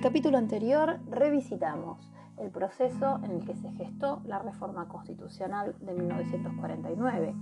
[0.00, 5.92] el capítulo anterior revisitamos el proceso en el que se gestó la reforma constitucional de
[5.92, 7.34] 1949,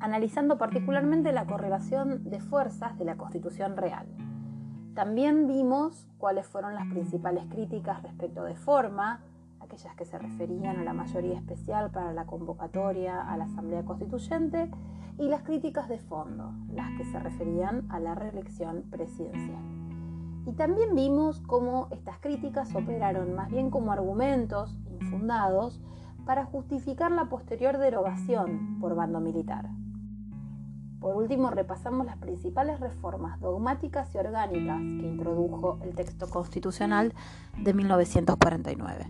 [0.00, 4.08] analizando particularmente la correlación de fuerzas de la Constitución real.
[4.96, 9.20] También vimos cuáles fueron las principales críticas respecto de forma,
[9.60, 14.68] aquellas que se referían a la mayoría especial para la convocatoria a la Asamblea Constituyente,
[15.16, 19.79] y las críticas de fondo, las que se referían a la reelección presidencial.
[20.50, 25.80] Y también vimos cómo estas críticas operaron más bien como argumentos infundados
[26.26, 29.70] para justificar la posterior derogación por bando militar.
[30.98, 37.14] Por último, repasamos las principales reformas dogmáticas y orgánicas que introdujo el texto constitucional
[37.56, 39.06] de 1949.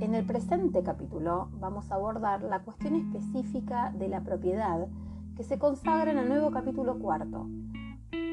[0.00, 4.86] En el presente capítulo vamos a abordar la cuestión específica de la propiedad
[5.36, 7.48] que se consagra en el nuevo capítulo cuarto,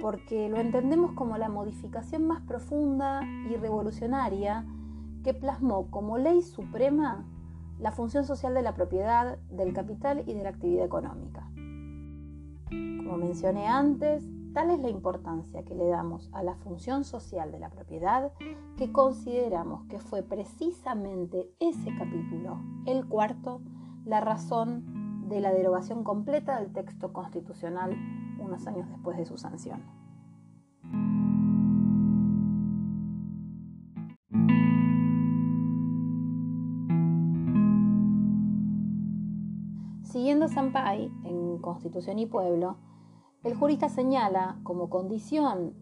[0.02, 4.66] porque lo entendemos como la modificación más profunda y revolucionaria
[5.24, 7.26] que plasmó como ley suprema
[7.80, 11.50] la función social de la propiedad, del capital y de la actividad económica.
[12.70, 17.60] Como mencioné antes, tal es la importancia que le damos a la función social de
[17.60, 18.32] la propiedad
[18.78, 23.62] que consideramos que fue precisamente ese capítulo, el cuarto,
[24.06, 27.96] la razón de la derogación completa del texto constitucional
[28.40, 29.82] unos años después de su sanción.
[40.04, 42.78] Siguiendo Sampay en Constitución y Pueblo,
[43.44, 45.74] el jurista señala como condición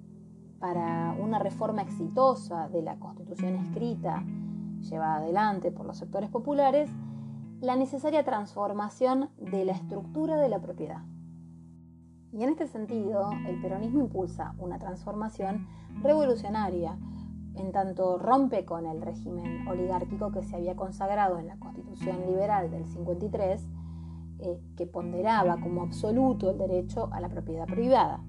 [0.59, 4.23] para una reforma exitosa de la Constitución escrita
[4.81, 6.89] llevada adelante por los sectores populares
[7.61, 11.03] la necesaria transformación de la estructura de la propiedad.
[12.33, 15.67] Y en este sentido, el peronismo impulsa una transformación
[16.01, 16.97] revolucionaria,
[17.55, 22.71] en tanto rompe con el régimen oligárquico que se había consagrado en la Constitución Liberal
[22.71, 23.67] del 53,
[24.39, 28.23] eh, que ponderaba como absoluto el derecho a la propiedad privada.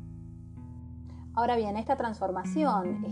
[1.35, 3.07] Ahora bien, esta transformación,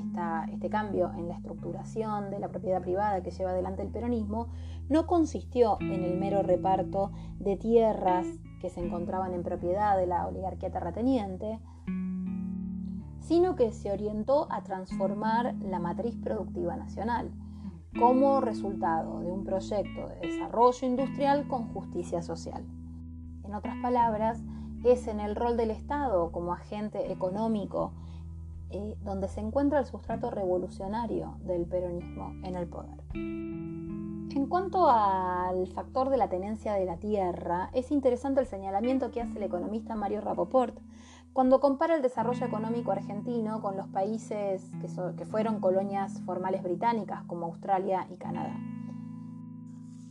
[0.53, 4.49] este cambio en la estructuración de la propiedad privada que lleva adelante el peronismo,
[4.91, 8.27] no consistió en el mero reparto de tierras
[8.61, 11.61] que se encontraban en propiedad de la oligarquía terrateniente,
[13.21, 17.31] sino que se orientó a transformar la matriz productiva nacional
[17.99, 22.67] como resultado de un proyecto de desarrollo industrial con justicia social.
[23.45, 24.43] En otras palabras,
[24.85, 27.93] es en el rol del Estado como agente económico
[29.03, 33.01] donde se encuentra el sustrato revolucionario del peronismo en el poder.
[33.15, 39.21] En cuanto al factor de la tenencia de la tierra, es interesante el señalamiento que
[39.21, 40.79] hace el economista Mario Rapoport
[41.33, 47.23] cuando compara el desarrollo económico argentino con los países que, que fueron colonias formales británicas
[47.25, 48.57] como Australia y Canadá.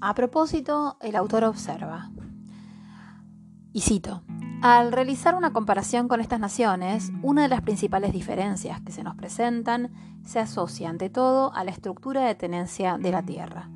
[0.01, 2.09] A propósito, el autor observa,
[3.71, 4.23] y cito,
[4.61, 9.15] al realizar una comparación con estas naciones, una de las principales diferencias que se nos
[9.15, 9.89] presentan
[10.25, 13.69] se asocia ante todo a la estructura de tenencia de la tierra.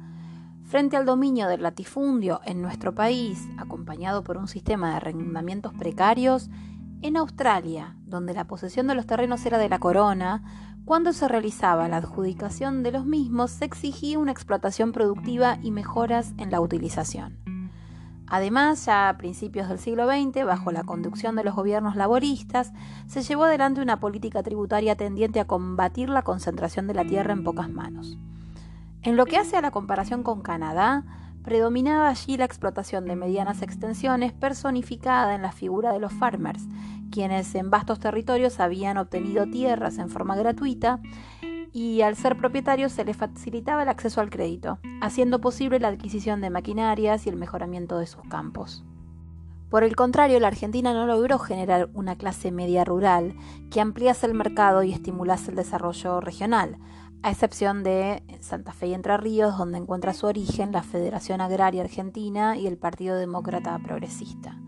[0.66, 6.50] Frente al dominio del latifundio en nuestro país, acompañado por un sistema de arrendamientos precarios,
[7.02, 10.44] en Australia, donde la posesión de los terrenos era de la corona,
[10.84, 16.34] cuando se realizaba la adjudicación de los mismos se exigía una explotación productiva y mejoras
[16.38, 17.53] en la utilización.
[18.28, 22.74] Además, ya a principios del siglo XX, bajo la conducción de los gobiernos laboristas,
[23.06, 27.44] se llevó adelante una política tributaria tendiente a combatir la concentración de la tierra en
[27.44, 28.18] pocas manos.
[29.02, 31.04] En lo que hace a la comparación con Canadá,
[31.44, 36.64] predominaba allí la explotación de medianas extensiones personificada en la figura de los farmers,
[37.12, 41.00] quienes en vastos territorios habían obtenido tierras en forma gratuita
[41.74, 46.40] y al ser propietario se le facilitaba el acceso al crédito, haciendo posible la adquisición
[46.40, 48.86] de maquinarias y el mejoramiento de sus campos.
[49.70, 53.36] Por el contrario, la Argentina no logró generar una clase media rural
[53.72, 56.78] que ampliase el mercado y estimulase el desarrollo regional,
[57.24, 61.82] a excepción de Santa Fe y Entre Ríos, donde encuentra su origen la Federación Agraria
[61.82, 64.60] Argentina y el Partido Demócrata Progresista.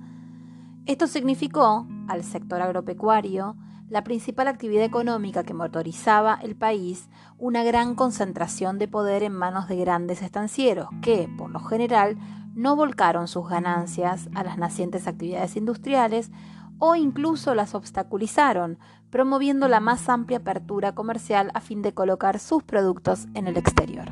[0.87, 3.55] Esto significó, al sector agropecuario,
[3.87, 9.67] la principal actividad económica que motorizaba el país, una gran concentración de poder en manos
[9.67, 12.17] de grandes estancieros que, por lo general,
[12.55, 16.31] no volcaron sus ganancias a las nacientes actividades industriales
[16.79, 18.79] o incluso las obstaculizaron,
[19.11, 24.11] promoviendo la más amplia apertura comercial a fin de colocar sus productos en el exterior.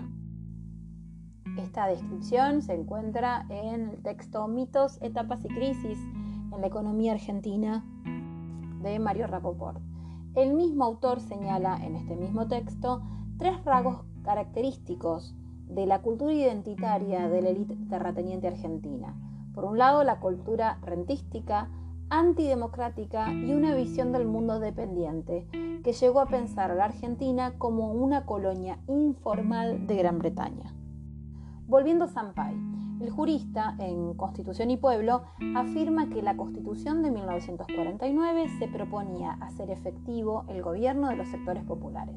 [1.57, 5.99] Esta descripción se encuentra en el texto Mitos, Etapas y Crisis
[6.51, 7.83] en la economía argentina
[8.83, 9.79] de Mario Rapoport.
[10.35, 13.01] el mismo autor señala en este mismo texto
[13.37, 15.35] tres rasgos característicos
[15.67, 19.15] de la cultura identitaria de la élite terrateniente argentina.
[19.53, 21.69] Por un lado, la cultura rentística,
[22.09, 25.47] antidemocrática y una visión del mundo dependiente
[25.83, 30.75] que llegó a pensar a la Argentina como una colonia informal de Gran Bretaña.
[31.67, 32.55] Volviendo a Sampay,
[33.03, 35.23] el jurista en Constitución y Pueblo
[35.57, 41.65] afirma que la Constitución de 1949 se proponía hacer efectivo el gobierno de los sectores
[41.65, 42.15] populares,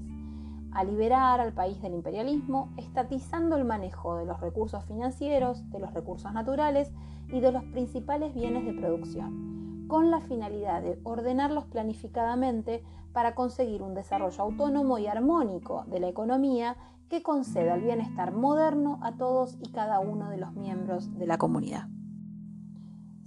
[0.70, 5.92] a liberar al país del imperialismo, estatizando el manejo de los recursos financieros, de los
[5.92, 6.92] recursos naturales
[7.32, 9.56] y de los principales bienes de producción
[9.88, 16.08] con la finalidad de ordenarlos planificadamente para conseguir un desarrollo autónomo y armónico de la
[16.08, 16.76] economía
[17.08, 21.38] que conceda el bienestar moderno a todos y cada uno de los miembros de la
[21.38, 21.88] comunidad.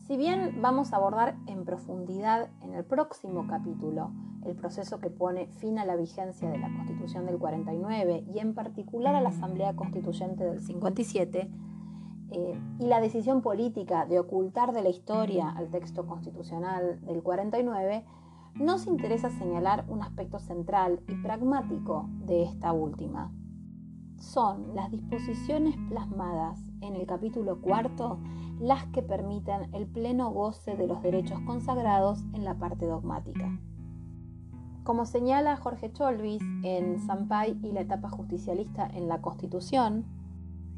[0.08, 4.12] Si bien vamos a abordar en profundidad en el próximo capítulo
[4.44, 8.56] el proceso que pone fin a la vigencia de la Constitución del 49 y en
[8.56, 11.52] particular a la Asamblea Constituyente del 57,
[12.32, 18.06] eh, y la decisión política de ocultar de la historia al texto constitucional del 49,
[18.56, 23.32] nos interesa señalar un aspecto central y pragmático de esta última.
[24.20, 28.20] Son las disposiciones plasmadas en el capítulo cuarto
[28.60, 33.58] las que permiten el pleno goce de los derechos consagrados en la parte dogmática.
[34.84, 40.06] Como señala Jorge Cholvis en Sampay y la etapa justicialista en la Constitución,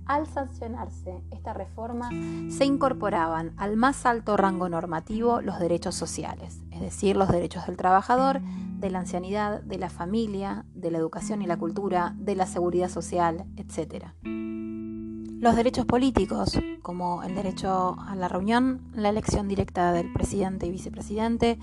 [0.05, 2.09] al sancionarse esta reforma,
[2.49, 7.77] se incorporaban al más alto rango normativo los derechos sociales, es decir, los derechos del
[7.77, 12.47] trabajador, de la ancianidad, de la familia, de la educación y la cultura, de la
[12.47, 14.07] seguridad social, etc.
[14.23, 20.71] Los derechos políticos, como el derecho a la reunión, la elección directa del presidente y
[20.71, 21.57] vicepresidente,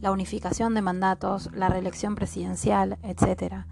[0.00, 3.64] la unificación de mandatos, la reelección presidencial, etc.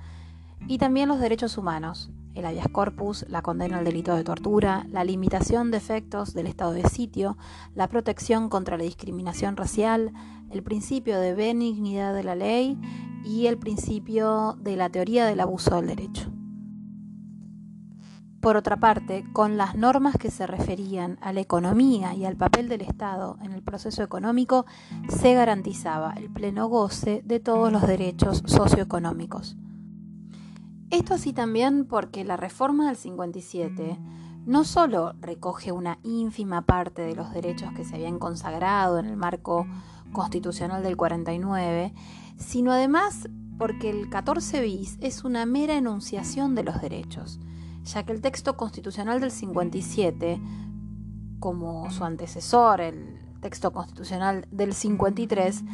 [0.67, 5.05] Y también los derechos humanos, el habeas corpus, la condena al delito de tortura, la
[5.05, 7.37] limitación de efectos del estado de sitio,
[7.75, 10.13] la protección contra la discriminación racial,
[10.51, 12.79] el principio de benignidad de la ley
[13.25, 16.31] y el principio de la teoría del abuso del derecho.
[18.43, 22.69] Por otra parte, con las normas que se referían a la economía y al papel
[22.69, 24.67] del Estado en el proceso económico,
[25.09, 29.57] se garantizaba el pleno goce de todos los derechos socioeconómicos.
[30.93, 33.99] Esto así también porque la reforma del 57
[34.45, 39.17] no solo recoge una ínfima parte de los derechos que se habían consagrado en el
[39.17, 39.67] marco
[40.13, 41.95] constitucional del 49,
[42.37, 47.41] sino además porque el 14 bis es una mera enunciación de los derechos,
[47.85, 50.43] ya que el texto constitucional del 57,
[51.41, 55.65] como su antecesor, el texto constitucional del 53,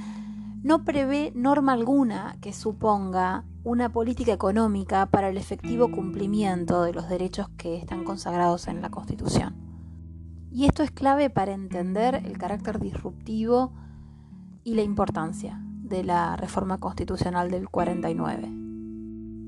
[0.63, 7.09] no prevé norma alguna que suponga una política económica para el efectivo cumplimiento de los
[7.09, 9.57] derechos que están consagrados en la Constitución.
[10.51, 13.73] Y esto es clave para entender el carácter disruptivo
[14.65, 18.68] y la importancia de la reforma constitucional del 49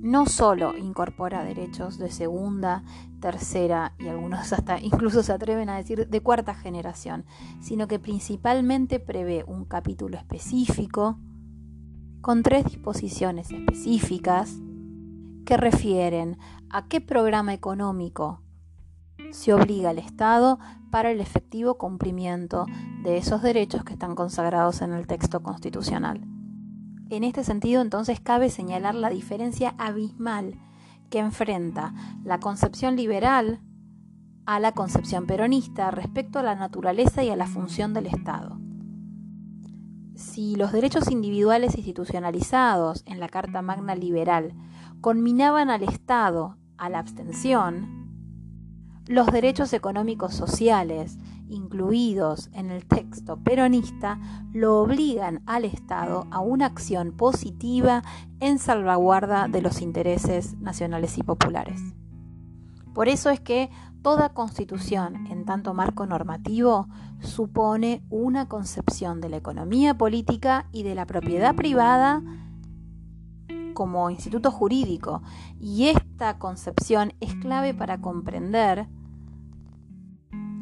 [0.01, 2.83] no solo incorpora derechos de segunda,
[3.21, 7.25] tercera y algunos hasta incluso se atreven a decir de cuarta generación,
[7.61, 11.19] sino que principalmente prevé un capítulo específico
[12.21, 14.57] con tres disposiciones específicas
[15.45, 16.39] que refieren
[16.69, 18.43] a qué programa económico
[19.31, 20.59] se obliga al Estado
[20.91, 22.67] para el efectivo cumplimiento
[23.03, 26.21] de esos derechos que están consagrados en el texto constitucional.
[27.11, 30.55] En este sentido, entonces, cabe señalar la diferencia abismal
[31.11, 31.93] que enfrenta
[32.25, 33.61] la concepción liberal
[34.47, 38.61] a la concepción peronista respecto a la naturaleza y a la función del Estado.
[40.15, 44.55] Si los derechos individuales institucionalizados en la Carta Magna Liberal
[45.01, 48.01] conminaban al Estado a la abstención,
[49.09, 51.19] los derechos económicos sociales
[51.51, 54.19] incluidos en el texto peronista
[54.53, 58.03] lo obligan al Estado a una acción positiva
[58.41, 61.81] en salvaguarda de los intereses nacionales y populares.
[62.95, 63.71] Por eso es que
[64.03, 66.89] toda constitución, en tanto marco normativo,
[67.21, 72.23] supone una concepción de la economía política y de la propiedad privada
[73.75, 75.23] como instituto jurídico,
[75.59, 78.89] y esta concepción es clave para comprender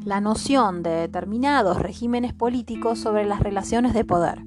[0.04, 4.42] la noción de determinados regímenes políticos sobre las relaciones de poder.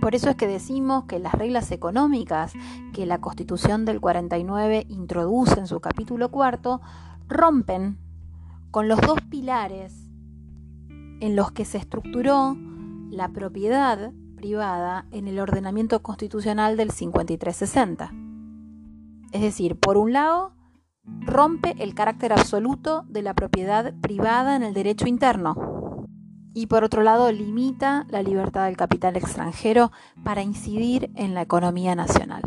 [0.00, 2.52] Por eso es que decimos que las reglas económicas
[2.92, 6.80] que la Constitución del 49 introduce en su capítulo cuarto
[7.28, 7.98] rompen
[8.70, 10.08] con los dos pilares
[11.20, 12.56] en los que se estructuró
[13.10, 18.12] la propiedad privada en el ordenamiento constitucional del 5360.
[19.32, 20.52] Es decir, por un lado,
[21.20, 25.68] rompe el carácter absoluto de la propiedad privada en el derecho interno
[26.54, 29.92] y por otro lado limita la libertad del capital extranjero
[30.24, 32.42] para incidir en la economía nacional.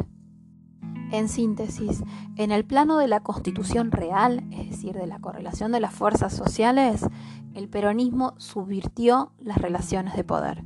[1.12, 2.04] En síntesis,
[2.36, 6.34] en el plano de la constitución real, es decir, de la correlación de las fuerzas
[6.34, 7.06] sociales,
[7.54, 10.64] el peronismo subvirtió las relaciones de poder.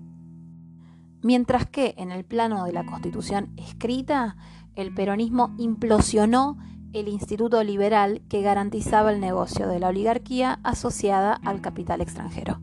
[1.21, 4.37] Mientras que en el plano de la constitución escrita,
[4.75, 6.57] el peronismo implosionó
[6.95, 12.61] el instituto liberal que garantizaba el negocio de la oligarquía asociada al capital extranjero.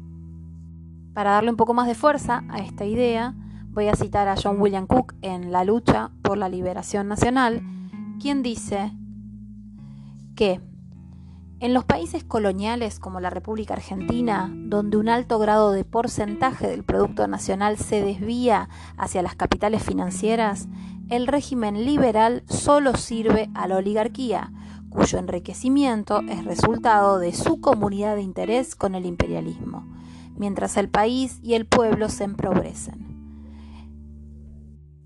[1.13, 3.35] Para darle un poco más de fuerza a esta idea,
[3.69, 7.63] voy a citar a John William Cook en La lucha por la liberación nacional,
[8.21, 8.93] quien dice
[10.35, 10.63] que
[11.61, 16.85] en los países coloniales como la República Argentina, donde un alto grado de porcentaje del
[16.85, 20.69] Producto Nacional se desvía hacia las capitales financieras,
[21.13, 24.51] el régimen liberal solo sirve a la oligarquía,
[24.89, 29.87] cuyo enriquecimiento es resultado de su comunidad de interés con el imperialismo,
[30.39, 33.12] mientras el país y el pueblo se empobrecen.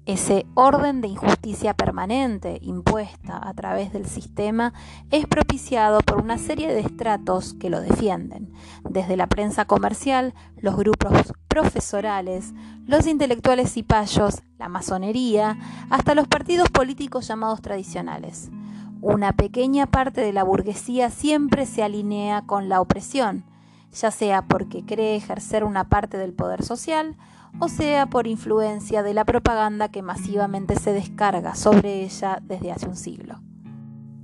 [0.07, 4.73] Ese orden de injusticia permanente impuesta a través del sistema
[5.11, 8.53] es propiciado por una serie de estratos que lo defienden,
[8.89, 12.55] desde la prensa comercial, los grupos profesorales,
[12.87, 15.59] los intelectuales y payos, la masonería,
[15.91, 18.53] hasta los partidos políticos llamados tradicionales.
[19.01, 23.45] Una pequeña parte de la burguesía siempre se alinea con la opresión,
[23.93, 27.17] ya sea porque cree ejercer una parte del poder social,
[27.59, 32.87] o sea por influencia de la propaganda que masivamente se descarga sobre ella desde hace
[32.87, 33.41] un siglo.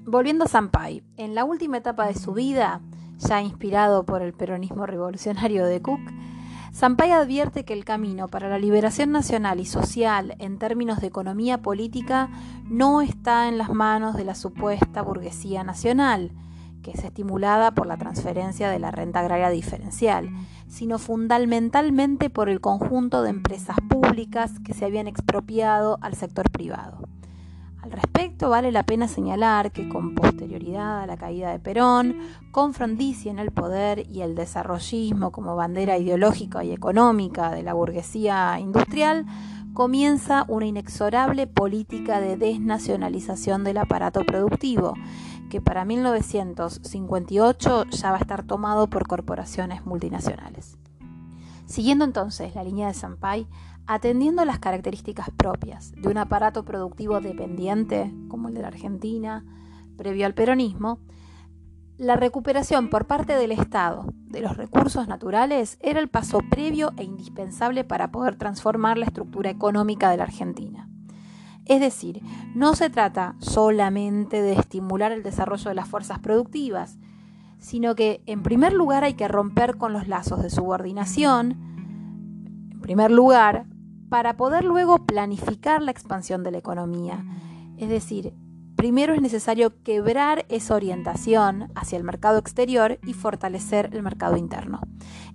[0.05, 2.81] Volviendo a Sampai, en la última etapa de su vida,
[3.19, 6.01] ya inspirado por el peronismo revolucionario de Cook,
[6.73, 11.61] Sampai advierte que el camino para la liberación nacional y social en términos de economía
[11.61, 12.31] política
[12.65, 16.33] no está en las manos de la supuesta burguesía nacional,
[16.83, 20.31] que es estimulada por la transferencia de la renta agraria diferencial,
[20.73, 27.07] sino fundamentalmente por el conjunto de empresas públicas que se habían expropiado al sector privado.
[27.83, 32.17] Al respecto, vale la pena señalar que con posterioridad a la caída de Perón,
[32.52, 37.75] con Frondizi en el poder y el desarrollismo como bandera ideológica y económica de la
[37.75, 39.26] burguesía industrial,
[39.75, 44.95] comienza una inexorable política de desnacionalización del aparato productivo,
[45.53, 50.79] que para 1958 ya va a estar tomado por corporaciones multinacionales.
[51.67, 53.47] Siguiendo entonces la línea de Sampai,
[53.87, 59.45] atendiendo las características propias de un aparato productivo dependiente, como el de la Argentina,
[59.99, 61.01] previo al peronismo,
[61.99, 67.05] la recuperación por parte del Estado de los recursos naturales era el paso previo e
[67.05, 70.89] indispensable para poder transformar la estructura económica de la Argentina.
[71.64, 72.21] Es decir,
[72.54, 76.99] no se trata solamente de estimular el desarrollo de las fuerzas productivas,
[77.59, 81.57] sino que en primer lugar hay que romper con los lazos de subordinación,
[82.73, 83.66] en primer lugar,
[84.09, 87.25] para poder luego planificar la expansión de la economía.
[87.78, 88.35] Es decir,
[88.76, 94.81] primero es necesario quebrar esa orientación hacia el mercado exterior y fortalecer el mercado interno.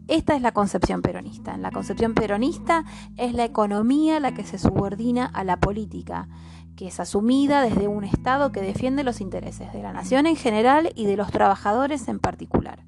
[0.08, 1.58] Esta es la concepción peronista.
[1.58, 2.86] La concepción peronista
[3.18, 6.30] es la economía la que se subordina a la política,
[6.78, 10.94] que es asumida desde un Estado que defiende los intereses de la nación en general
[10.96, 12.86] y de los trabajadores en particular.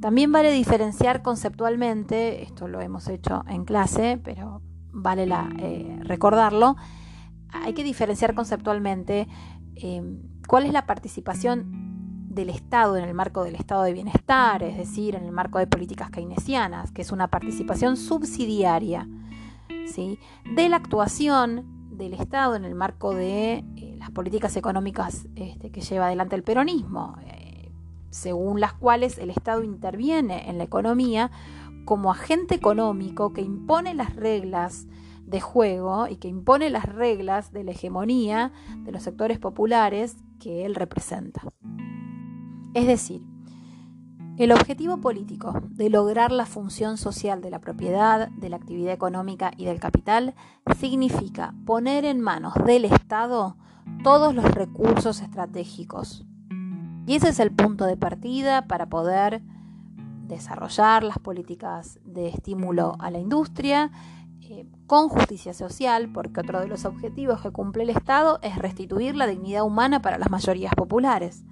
[0.00, 5.28] También vale diferenciar conceptualmente, esto lo hemos hecho en clase, pero vale
[5.58, 6.76] eh, recordarlo,
[7.50, 9.28] hay que diferenciar conceptualmente
[9.76, 10.02] eh,
[10.48, 11.95] cuál es la participación
[12.36, 15.66] del Estado en el marco del Estado de Bienestar, es decir, en el marco de
[15.66, 19.08] políticas keynesianas, que es una participación subsidiaria
[19.86, 20.20] ¿sí?
[20.54, 25.80] de la actuación del Estado en el marco de eh, las políticas económicas este, que
[25.80, 27.72] lleva adelante el peronismo, eh,
[28.10, 31.30] según las cuales el Estado interviene en la economía
[31.86, 34.86] como agente económico que impone las reglas
[35.24, 38.52] de juego y que impone las reglas de la hegemonía
[38.84, 41.40] de los sectores populares que él representa.
[42.76, 43.22] Es decir,
[44.36, 49.50] el objetivo político de lograr la función social de la propiedad, de la actividad económica
[49.56, 50.34] y del capital
[50.78, 53.56] significa poner en manos del Estado
[54.04, 56.26] todos los recursos estratégicos.
[57.06, 59.40] Y ese es el punto de partida para poder
[60.26, 63.90] desarrollar las políticas de estímulo a la industria
[64.42, 69.16] eh, con justicia social, porque otro de los objetivos que cumple el Estado es restituir
[69.16, 71.42] la dignidad humana para las mayorías populares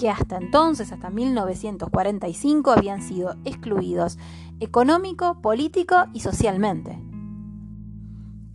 [0.00, 4.18] que hasta entonces, hasta 1945, habían sido excluidos
[4.58, 6.98] económico, político y socialmente.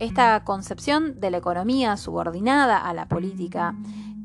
[0.00, 3.76] Esta concepción de la economía subordinada a la política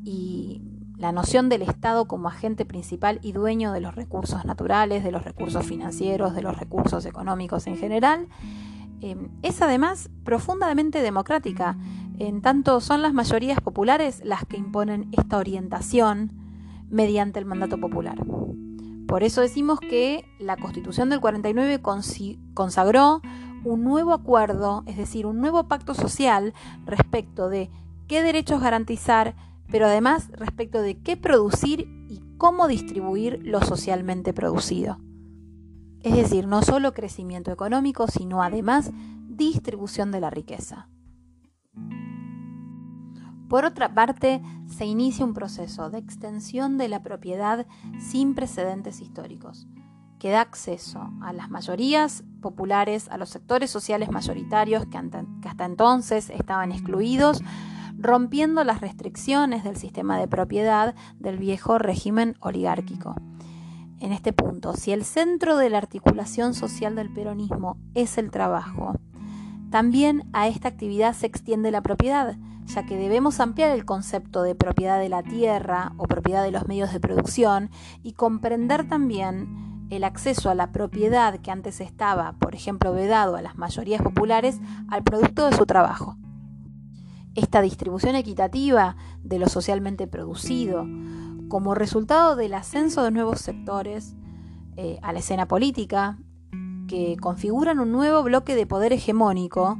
[0.02, 0.62] y
[0.96, 5.22] la noción del Estado como agente principal y dueño de los recursos naturales, de los
[5.22, 8.26] recursos financieros, de los recursos económicos en general,
[9.00, 11.76] eh, es además profundamente democrática,
[12.18, 16.41] en tanto son las mayorías populares las que imponen esta orientación
[16.92, 18.22] mediante el mandato popular.
[19.08, 21.80] Por eso decimos que la Constitución del 49
[22.54, 23.20] consagró
[23.64, 27.70] un nuevo acuerdo, es decir, un nuevo pacto social respecto de
[28.06, 29.34] qué derechos garantizar,
[29.70, 34.98] pero además respecto de qué producir y cómo distribuir lo socialmente producido.
[36.02, 38.90] Es decir, no solo crecimiento económico, sino además
[39.28, 40.88] distribución de la riqueza.
[43.52, 47.66] Por otra parte, se inicia un proceso de extensión de la propiedad
[47.98, 49.68] sin precedentes históricos
[50.18, 56.30] que da acceso a las mayorías populares, a los sectores sociales mayoritarios que, hasta entonces
[56.30, 57.42] estaban excluidos,
[57.98, 63.16] rompiendo las restricciones del sistema de propiedad del viejo régimen oligárquico.
[64.00, 68.94] En este punto, si el centro de la articulación social del peronismo es el trabajo,
[69.72, 72.36] también a esta actividad se extiende la propiedad,
[72.66, 76.68] ya que debemos ampliar el concepto de propiedad de la tierra o propiedad de los
[76.68, 77.70] medios de producción
[78.02, 83.40] y comprender también el acceso a la propiedad que antes estaba, por ejemplo, vedado a
[83.40, 86.18] las mayorías populares, al producto de su trabajo.
[87.34, 90.86] Esta distribución equitativa de lo socialmente producido,
[91.48, 94.16] como resultado del ascenso de nuevos sectores
[94.76, 96.18] eh, a la escena política,
[96.92, 99.78] que configuran un nuevo bloque de poder hegemónico,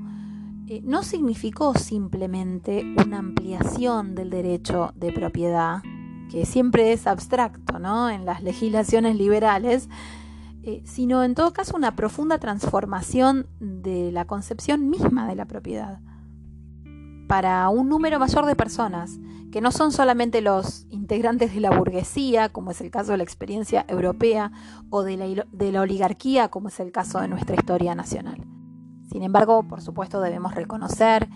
[0.66, 5.82] eh, no significó simplemente una ampliación del derecho de propiedad,
[6.30, 8.08] que siempre es abstracto ¿no?
[8.08, 9.90] en las legislaciones liberales,
[10.62, 16.00] eh, sino en todo caso una profunda transformación de la concepción misma de la propiedad
[17.26, 19.18] para un número mayor de personas,
[19.52, 23.24] que no son solamente los integrantes de la burguesía, como es el caso de la
[23.24, 24.50] experiencia europea,
[24.90, 28.44] o de la, oligarquía, como es el caso de nuestra historia nacional.
[29.10, 31.28] Sin embargo, por supuesto, debemos reconocer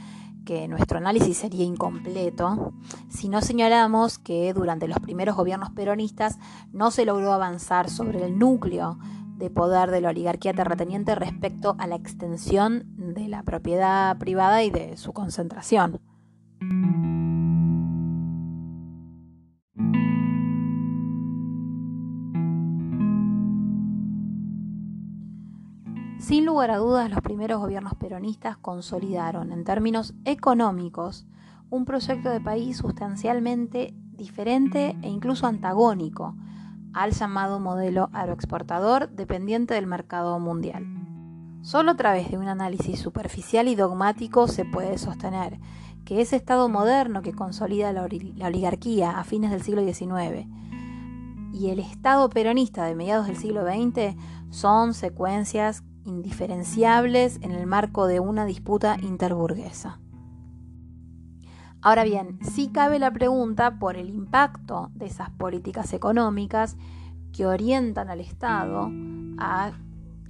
[0.46, 2.72] que nuestro análisis sería incompleto
[3.08, 6.38] si no señalamos que durante los primeros gobiernos peronistas
[6.72, 8.96] no se logró avanzar sobre el núcleo
[9.36, 14.70] de poder de la oligarquía terrateniente respecto a la extensión de la propiedad privada y
[14.70, 16.00] de su concentración.
[26.18, 31.24] Sin lugar a dudas, los primeros gobiernos peronistas consolidaron en términos económicos
[31.70, 36.34] un proyecto de país sustancialmente diferente e incluso antagónico
[36.96, 40.86] al llamado modelo agroexportador dependiente del mercado mundial.
[41.60, 45.60] Solo a través de un análisis superficial y dogmático se puede sostener
[46.06, 50.48] que ese Estado moderno que consolida la, oligarquía a fines del siglo XIX
[51.52, 54.16] y el Estado peronista de mediados del siglo XX
[54.50, 60.00] son secuencias indiferenciables en el marco de una disputa interburguesa.
[61.86, 66.76] Ahora bien, sí cabe la pregunta por el impacto de esas políticas económicas
[67.32, 68.90] que orientan al Estado
[69.38, 69.70] a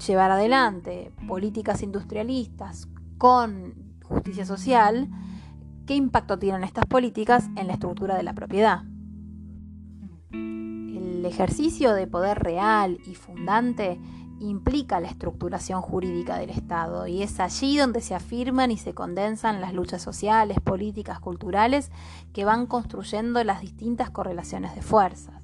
[0.07, 5.09] llevar adelante políticas industrialistas con justicia social,
[5.87, 8.83] ¿qué impacto tienen estas políticas en la estructura de la propiedad?
[10.33, 13.99] El ejercicio de poder real y fundante
[14.40, 19.61] implica la estructuración jurídica del Estado y es allí donde se afirman y se condensan
[19.61, 21.90] las luchas sociales, políticas, culturales
[22.33, 25.42] que van construyendo las distintas correlaciones de fuerzas.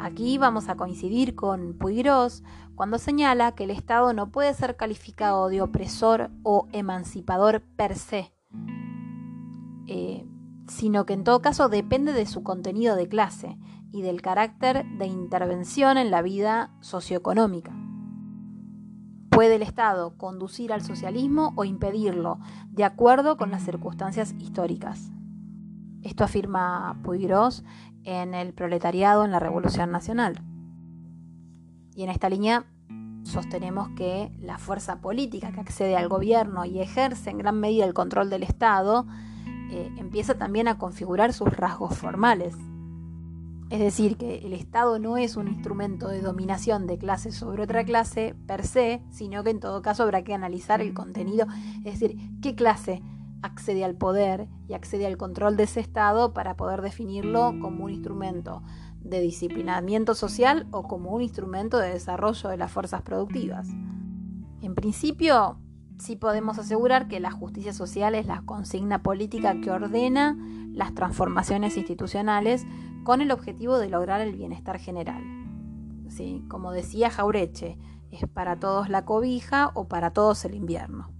[0.00, 2.42] Aquí vamos a coincidir con Puigros
[2.74, 8.32] cuando señala que el Estado no puede ser calificado de opresor o emancipador per se,
[9.86, 10.26] eh,
[10.66, 13.56] sino que en todo caso depende de su contenido de clase
[13.92, 17.83] y del carácter de intervención en la vida socioeconómica.
[19.34, 22.38] ¿Puede el Estado conducir al socialismo o impedirlo,
[22.70, 25.10] de acuerdo con las circunstancias históricas?
[26.02, 27.64] Esto afirma Puigros
[28.04, 30.40] en El proletariado en la Revolución Nacional.
[31.96, 32.66] Y en esta línea
[33.24, 37.94] sostenemos que la fuerza política que accede al gobierno y ejerce en gran medida el
[37.94, 39.04] control del Estado
[39.72, 42.54] eh, empieza también a configurar sus rasgos formales.
[43.74, 47.84] Es decir, que el Estado no es un instrumento de dominación de clase sobre otra
[47.84, 51.48] clase per se, sino que en todo caso habrá que analizar el contenido,
[51.84, 53.02] es decir, qué clase
[53.42, 57.90] accede al poder y accede al control de ese Estado para poder definirlo como un
[57.90, 58.62] instrumento
[59.00, 63.66] de disciplinamiento social o como un instrumento de desarrollo de las fuerzas productivas.
[64.62, 65.58] En principio,
[65.98, 70.38] sí podemos asegurar que la justicia social es la consigna política que ordena
[70.72, 72.64] las transformaciones institucionales
[73.04, 75.22] con el objetivo de lograr el bienestar general.
[76.08, 76.44] ¿Sí?
[76.48, 77.78] Como decía Jaureche,
[78.10, 81.10] es para todos la cobija o para todos el invierno.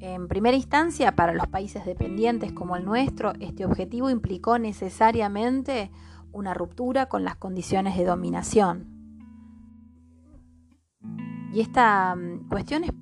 [0.00, 5.90] En primera instancia, para los países dependientes como el nuestro, este objetivo implicó necesariamente
[6.30, 8.98] una ruptura con las condiciones de dominación.
[11.52, 12.92] Y esta mm, cuestión es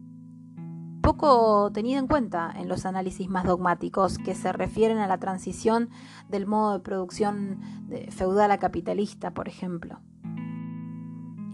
[1.07, 5.89] poco tenida en cuenta en los análisis más dogmáticos que se refieren a la transición
[6.29, 7.61] del modo de producción
[8.11, 10.01] feudal a capitalista, por ejemplo.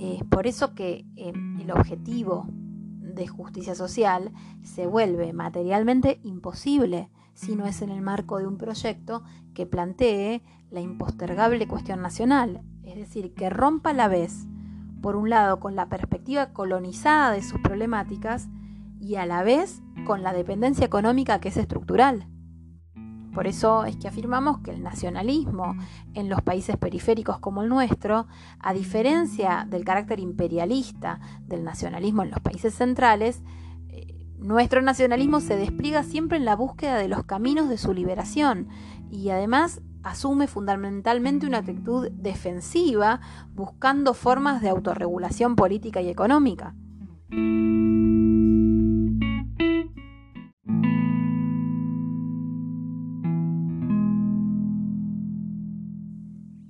[0.01, 7.55] Es por eso que eh, el objetivo de justicia social se vuelve materialmente imposible si
[7.55, 12.97] no es en el marco de un proyecto que plantee la impostergable cuestión nacional, es
[12.97, 14.47] decir, que rompa a la vez,
[15.03, 18.49] por un lado, con la perspectiva colonizada de sus problemáticas
[19.03, 22.29] y a la vez con la dependencia económica que es estructural.
[23.35, 25.75] Por eso es que afirmamos que el nacionalismo
[26.15, 28.29] en los países periféricos como el nuestro,
[28.61, 33.43] a diferencia del carácter imperialista del nacionalismo en los países centrales,
[33.89, 38.69] eh, nuestro nacionalismo se despliega siempre en la búsqueda de los caminos de su liberación
[39.11, 43.21] y además asume fundamentalmente una actitud defensiva
[43.53, 46.77] buscando formas de autorregulación política y económica.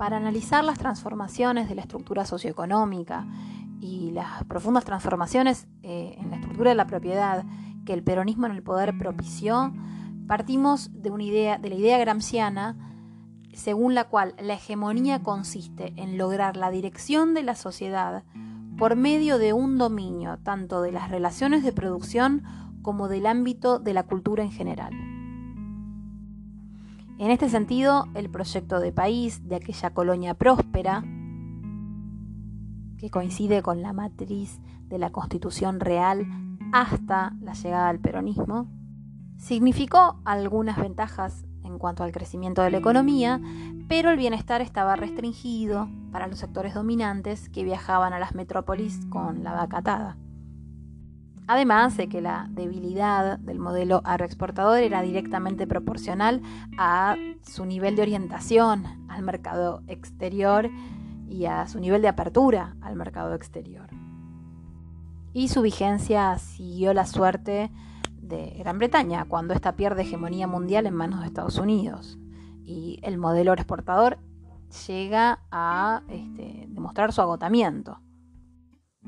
[0.02, 3.24] Para analizar las transformaciones de la estructura socioeconómica
[3.80, 7.44] y las profundas transformaciones eh, en la estructura de la propiedad
[7.86, 9.72] que el peronismo en el poder propició,
[10.26, 12.76] partimos de, una idea, de la idea gramsciana
[13.52, 18.24] según la cual la hegemonía consiste en lograr la dirección de la sociedad
[18.76, 22.42] por medio de un dominio tanto de las relaciones de producción
[22.82, 25.11] como del ámbito de la cultura en general.
[27.22, 31.04] En este sentido, el proyecto de país de aquella colonia próspera,
[32.98, 36.26] que coincide con la matriz de la constitución real
[36.72, 38.66] hasta la llegada del peronismo,
[39.36, 43.40] significó algunas ventajas en cuanto al crecimiento de la economía,
[43.86, 49.44] pero el bienestar estaba restringido para los sectores dominantes que viajaban a las metrópolis con
[49.44, 50.16] la vaca atada.
[51.46, 56.40] Además de que la debilidad del modelo agroexportador era directamente proporcional
[56.78, 60.70] a su nivel de orientación al mercado exterior
[61.28, 63.88] y a su nivel de apertura al mercado exterior.
[65.32, 67.70] Y su vigencia siguió la suerte
[68.20, 72.18] de Gran Bretaña cuando ésta pierde hegemonía mundial en manos de Estados Unidos.
[72.64, 74.18] Y el modelo exportador
[74.86, 77.98] llega a este, demostrar su agotamiento.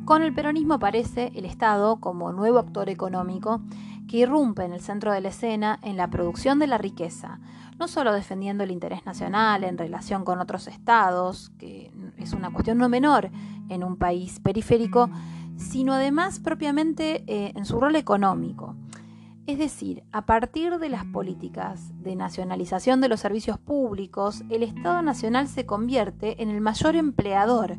[0.04, 3.62] Con el peronismo aparece el Estado como nuevo actor económico
[4.07, 7.40] que irrumpe en el centro de la escena en la producción de la riqueza,
[7.78, 12.76] no solo defendiendo el interés nacional en relación con otros estados, que es una cuestión
[12.76, 13.30] no menor
[13.70, 15.09] en un país periférico,
[15.57, 18.76] sino además propiamente eh, en su rol económico.
[19.46, 25.00] Es decir, a partir de las políticas de nacionalización de los servicios públicos, el Estado
[25.02, 27.76] Nacional se convierte en el mayor empleador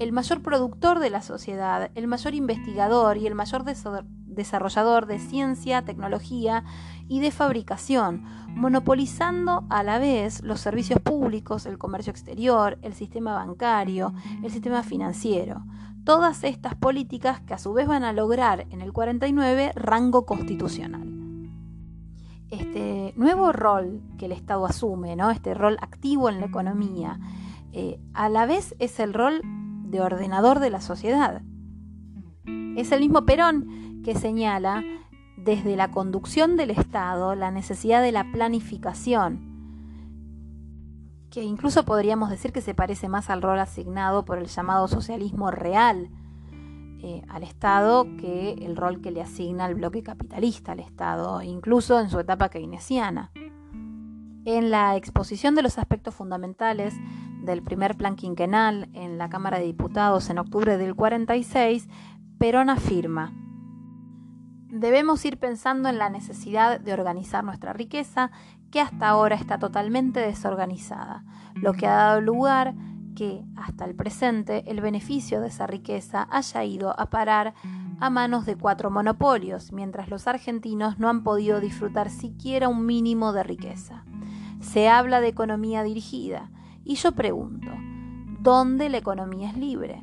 [0.00, 5.84] el mayor productor de la sociedad, el mayor investigador y el mayor desarrollador de ciencia,
[5.84, 6.64] tecnología
[7.06, 13.34] y de fabricación, monopolizando a la vez los servicios públicos, el comercio exterior, el sistema
[13.34, 15.64] bancario, el sistema financiero.
[16.02, 21.06] Todas estas políticas que a su vez van a lograr en el 49 rango constitucional.
[22.48, 25.30] Este nuevo rol que el Estado asume, ¿no?
[25.30, 27.20] este rol activo en la economía,
[27.72, 29.42] eh, a la vez es el rol
[29.90, 31.42] de ordenador de la sociedad.
[32.76, 34.82] Es el mismo Perón que señala
[35.36, 39.50] desde la conducción del Estado la necesidad de la planificación,
[41.30, 45.50] que incluso podríamos decir que se parece más al rol asignado por el llamado socialismo
[45.50, 46.10] real
[47.02, 51.98] eh, al Estado que el rol que le asigna el bloque capitalista al Estado, incluso
[51.98, 53.32] en su etapa keynesiana.
[54.44, 56.94] En la exposición de los aspectos fundamentales
[57.44, 61.88] del primer plan quinquenal en la Cámara de Diputados en octubre del 46,
[62.38, 63.32] Perón afirma,
[64.70, 68.30] debemos ir pensando en la necesidad de organizar nuestra riqueza,
[68.70, 71.24] que hasta ahora está totalmente desorganizada,
[71.54, 72.74] lo que ha dado lugar
[73.14, 77.54] que hasta el presente el beneficio de esa riqueza haya ido a parar
[78.00, 83.32] a manos de cuatro monopolios, mientras los argentinos no han podido disfrutar siquiera un mínimo
[83.32, 84.04] de riqueza.
[84.60, 86.50] Se habla de economía dirigida,
[86.82, 87.70] y yo pregunto,
[88.40, 90.02] ¿dónde la economía es libre?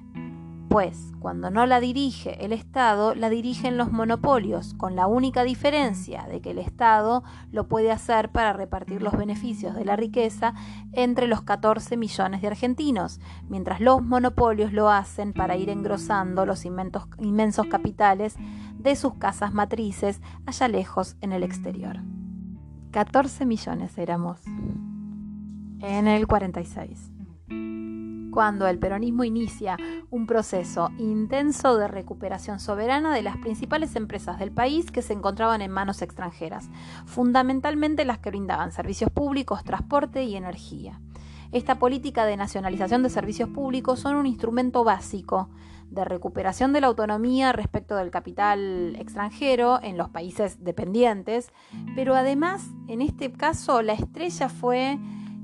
[0.69, 6.23] Pues cuando no la dirige el Estado, la dirigen los monopolios, con la única diferencia
[6.23, 10.53] de que el Estado lo puede hacer para repartir los beneficios de la riqueza
[10.91, 16.65] entre los 14 millones de argentinos, mientras los monopolios lo hacen para ir engrosando los
[16.65, 18.36] inmensos capitales
[18.77, 21.97] de sus casas matrices allá lejos en el exterior.
[22.91, 24.41] 14 millones éramos
[25.80, 27.16] en el 46
[28.38, 29.78] cuando el peronismo inicia
[30.12, 35.63] un proceso intenso de recuperación soberana de las principales empresas del país que se encontraban
[35.63, 36.69] en manos extranjeras,
[37.08, 41.02] fundamentalmente las que brindaban servicios públicos, transporte y energía.
[41.52, 45.50] Esta política de nacionalización de servicios públicos son un instrumento básico
[45.89, 51.50] de recuperación de la autonomía respecto del capital extranjero en los países dependientes,
[51.95, 55.00] pero además en este caso la estrella fue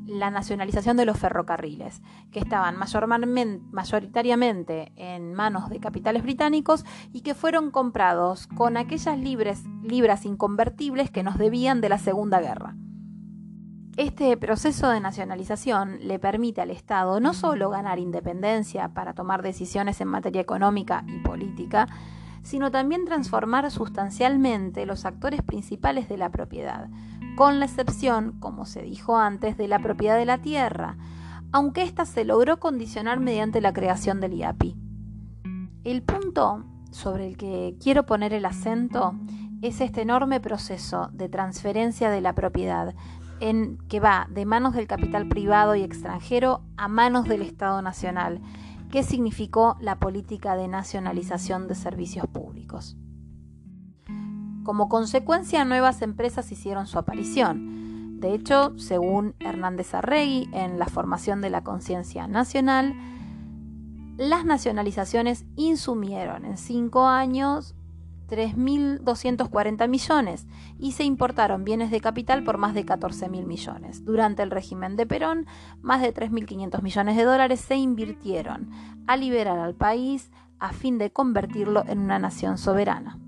[0.06, 7.34] la nacionalización de los ferrocarriles, que estaban mayoritariamente en manos de capitales británicos y que
[7.34, 12.76] fueron comprados con aquellas libres, libras inconvertibles que nos debían de la Segunda Guerra.
[13.96, 20.02] Este proceso de nacionalización le permite al Estado no solo ganar independencia para tomar decisiones
[20.02, 21.88] en materia económica y política,
[22.42, 26.90] sino también transformar sustancialmente los actores principales de la propiedad,
[27.36, 30.98] con la excepción, como se dijo antes, de la propiedad de la tierra,
[31.52, 34.76] aunque ésta se logró condicionar mediante la creación del IAPI.
[35.84, 39.16] El punto sobre el que quiero poner el acento
[39.62, 42.94] es este enorme proceso de transferencia de la propiedad
[43.40, 48.42] en que va de manos del capital privado y extranjero a manos del Estado Nacional,
[48.90, 52.96] que significó la política de nacionalización de servicios públicos.
[54.64, 58.20] Como consecuencia, nuevas empresas hicieron su aparición.
[58.20, 62.96] De hecho, según Hernández Arregui, en la formación de la conciencia nacional,
[64.18, 67.76] las nacionalizaciones insumieron en cinco años
[68.30, 70.48] 3.240 millones
[70.80, 74.06] y se importaron bienes de capital por más de 14.000 millones.
[74.06, 75.46] Durante el régimen de Perón,
[75.82, 78.70] más de 3.500 millones de dólares se invirtieron
[79.08, 83.20] a liberar al país a fin de convertirlo en una nación soberana.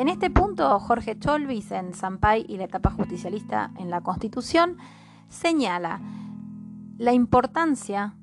[0.00, 4.78] En este punto, Jorge Cholvis, en Sampay y la etapa justicialista en la Constitución,
[5.28, 6.00] señala
[6.96, 8.16] la importancia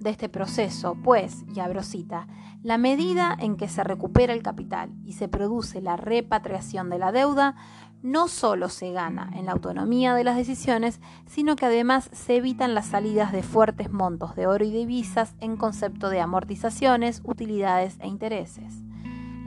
[0.00, 2.26] de este proceso, pues, y abro cita,
[2.64, 7.12] la medida en que se recupera el capital y se produce la repatriación de la
[7.12, 7.54] deuda,
[8.02, 12.74] no solo se gana en la autonomía de las decisiones, sino que además se evitan
[12.74, 18.08] las salidas de fuertes montos de oro y divisas en concepto de amortizaciones, utilidades e
[18.08, 18.82] intereses.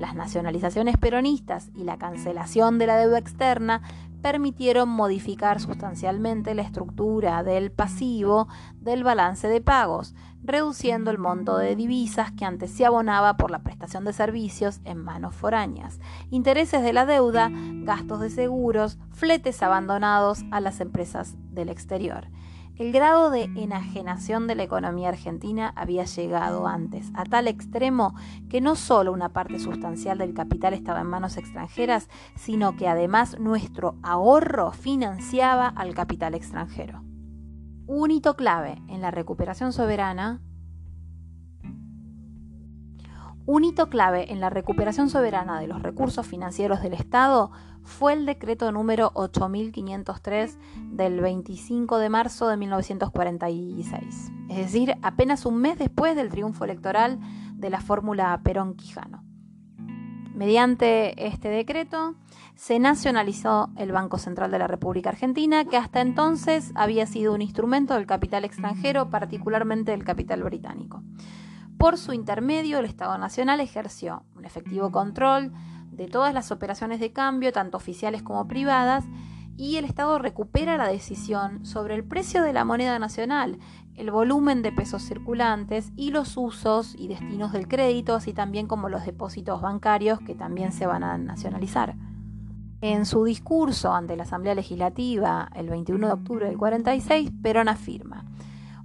[0.04, 3.82] Las nacionalizaciones peronistas y la cancelación de la deuda externa
[4.22, 8.50] permitieron modificar sustancialmente la estructura del pasivo
[8.82, 10.14] del balance de pagos,
[10.44, 14.98] reduciendo el monto de divisas que antes se abonaba por la prestación de servicios en
[14.98, 21.70] manos foráneas, intereses de la deuda, gastos de seguros, fletes abandonados a las empresas del
[21.70, 22.28] exterior.
[22.76, 28.16] El grado de enajenación de la economía argentina había llegado antes a tal extremo
[28.50, 33.40] que no solo una parte sustancial del capital estaba en manos extranjeras, sino que además
[33.40, 37.04] nuestro ahorro financiaba al capital extranjero.
[37.86, 40.42] Un hito clave en la recuperación soberana
[43.46, 47.52] un hito clave en la recuperación soberana de los recursos financieros del Estado
[47.84, 50.58] fue el decreto número 8503
[50.92, 57.20] del 25 de marzo de 1946, es decir, apenas un mes después del triunfo electoral
[57.56, 59.24] de la fórmula Perón-Quijano.
[60.34, 62.16] Mediante este decreto
[62.56, 67.42] se nacionalizó el Banco Central de la República Argentina, que hasta entonces había sido un
[67.42, 71.04] instrumento del capital extranjero, particularmente del capital británico.
[71.84, 75.52] Por su intermedio, el Estado Nacional ejerció un efectivo control
[75.92, 79.04] de todas las operaciones de cambio, tanto oficiales como privadas,
[79.58, 83.60] y el Estado recupera la decisión sobre el precio de la moneda nacional,
[83.96, 88.88] el volumen de pesos circulantes y los usos y destinos del crédito, así también como
[88.88, 91.96] los depósitos bancarios que también se van a nacionalizar.
[92.80, 98.24] En su discurso ante la Asamblea Legislativa el 21 de octubre del 46, Perón afirma,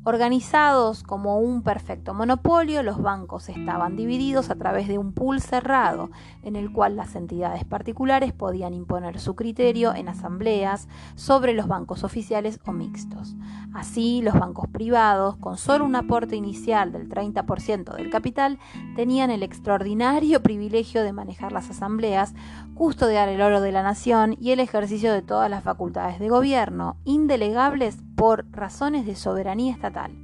[0.08, 6.10] Organizados como un perfecto monopolio, los bancos estaban divididos a través de un pool cerrado,
[6.42, 12.04] en el cual las entidades particulares podían imponer su criterio en asambleas sobre los bancos
[12.04, 13.36] oficiales o mixtos.
[13.74, 18.58] Así, los bancos privados, con solo un aporte inicial del 30% del capital,
[18.96, 22.32] tenían el extraordinario privilegio de manejar las asambleas,
[22.78, 26.96] custodiar el oro de la nación y el ejercicio de todas las facultades de gobierno,
[27.04, 30.16] indelegables por razones de soberanía estatal.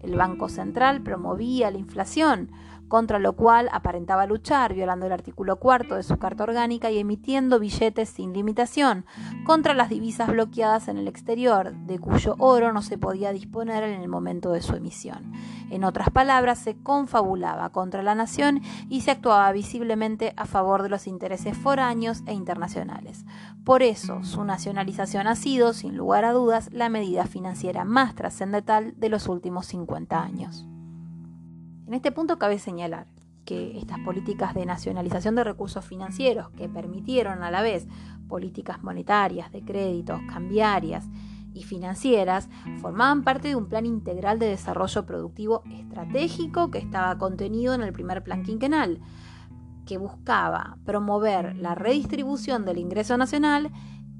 [0.00, 2.50] El Banco Central promovía la inflación,
[2.92, 7.58] contra lo cual aparentaba luchar, violando el artículo cuarto de su Carta Orgánica y emitiendo
[7.58, 9.06] billetes sin limitación,
[9.46, 13.98] contra las divisas bloqueadas en el exterior, de cuyo oro no se podía disponer en
[13.98, 15.32] el momento de su emisión.
[15.70, 20.90] En otras palabras, se confabulaba contra la nación y se actuaba visiblemente a favor de
[20.90, 23.24] los intereses foráneos e internacionales.
[23.64, 28.92] Por eso, su nacionalización ha sido, sin lugar a dudas, la medida financiera más trascendental
[28.98, 30.66] de los últimos 50 años.
[31.92, 33.06] En este punto cabe señalar
[33.44, 37.86] que estas políticas de nacionalización de recursos financieros que permitieron a la vez
[38.28, 41.04] políticas monetarias, de créditos, cambiarias
[41.52, 42.48] y financieras
[42.80, 47.92] formaban parte de un plan integral de desarrollo productivo estratégico que estaba contenido en el
[47.92, 48.98] primer plan quinquenal,
[49.84, 53.70] que buscaba promover la redistribución del ingreso nacional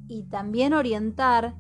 [0.09, 1.55] y también orientar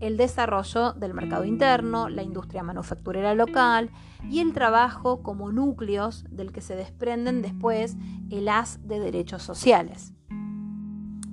[0.00, 3.90] el desarrollo del mercado interno, la industria manufacturera local
[4.30, 7.96] y el trabajo como núcleos del que se desprenden después
[8.30, 10.12] el haz de derechos sociales.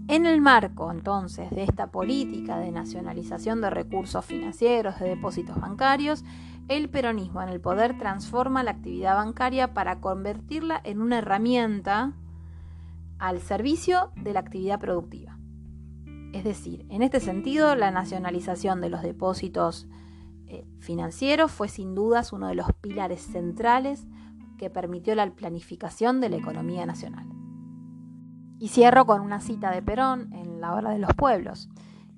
[0.09, 6.23] En el marco entonces de esta política de nacionalización de recursos financieros, de depósitos bancarios,
[6.67, 12.13] el peronismo en el poder transforma la actividad bancaria para convertirla en una herramienta
[13.17, 15.32] al servicio de la actividad productiva.
[16.33, 19.87] Es decir, en este sentido, la nacionalización de los depósitos
[20.47, 24.07] eh, financieros fue sin dudas uno de los pilares centrales
[24.57, 27.27] que permitió la planificación de la economía nacional.
[28.59, 31.69] Y cierro con una cita de Perón en La Hora de los Pueblos,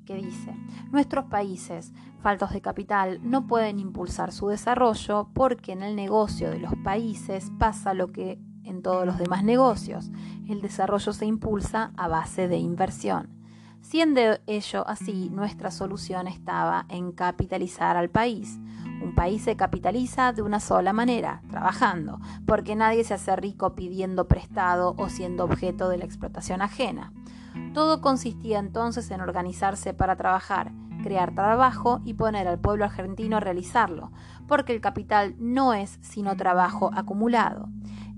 [0.05, 0.55] que dice,
[0.91, 6.59] nuestros países faltos de capital no pueden impulsar su desarrollo porque en el negocio de
[6.59, 10.09] los países pasa lo que en todos los demás negocios,
[10.47, 13.44] el desarrollo se impulsa a base de inversión.
[13.87, 18.59] Siendo ello así, nuestra solución estaba en capitalizar al país.
[19.03, 24.27] Un país se capitaliza de una sola manera, trabajando, porque nadie se hace rico pidiendo
[24.27, 27.13] prestado o siendo objeto de la explotación ajena.
[27.75, 30.71] Todo consistía entonces en organizarse para trabajar,
[31.03, 34.11] crear trabajo y poner al pueblo argentino a realizarlo,
[34.47, 37.69] porque el capital no es sino trabajo acumulado.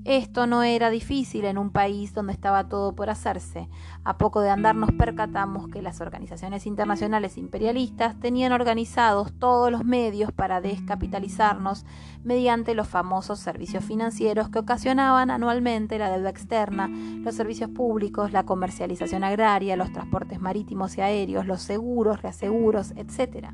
[0.08, 3.68] Esto no era difícil en un país donde estaba todo por hacerse.
[4.06, 9.84] A poco de andar nos percatamos que las organizaciones internacionales imperialistas tenían organizados todos los
[9.84, 11.86] medios para descapitalizarnos
[12.24, 18.46] mediante los famosos servicios financieros que ocasionaban anualmente la deuda externa, los servicios públicos, la
[18.46, 23.50] comercialización agraria, los transportes marítimos y aéreos, los seguros, reaseguros, etc.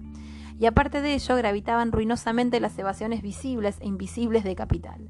[0.60, 5.10] Y aparte de ello, gravitaban ruinosamente las evasiones visibles e invisibles de capital.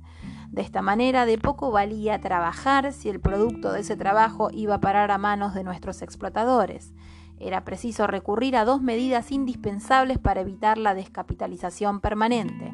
[0.54, 4.82] De esta manera, de poco valía trabajar si el producto de ese trabajo iba a
[4.82, 6.94] parar a manos de nuestros explotadores.
[7.40, 12.72] Era preciso recurrir a dos medidas indispensables para evitar la descapitalización permanente.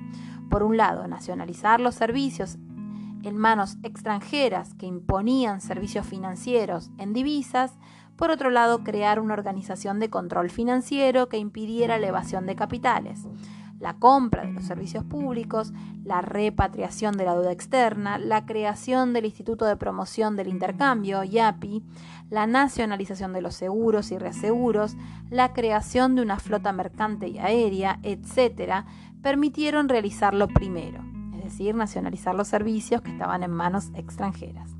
[0.49, 2.57] Por un lado, nacionalizar los servicios
[3.23, 7.77] en manos extranjeras que imponían servicios financieros en divisas,
[8.17, 13.25] por otro lado, crear una organización de control financiero que impidiera la evasión de capitales
[13.79, 19.25] la compra de los servicios públicos, la repatriación de la deuda externa, la creación del
[19.25, 21.83] Instituto de Promoción del Intercambio, IAPI,
[22.29, 24.95] la nacionalización de los seguros y reaseguros,
[25.29, 28.85] la creación de una flota mercante y aérea, etc.,
[29.21, 31.03] permitieron realizarlo primero,
[31.37, 34.79] es decir, nacionalizar los servicios que estaban en manos extranjeras.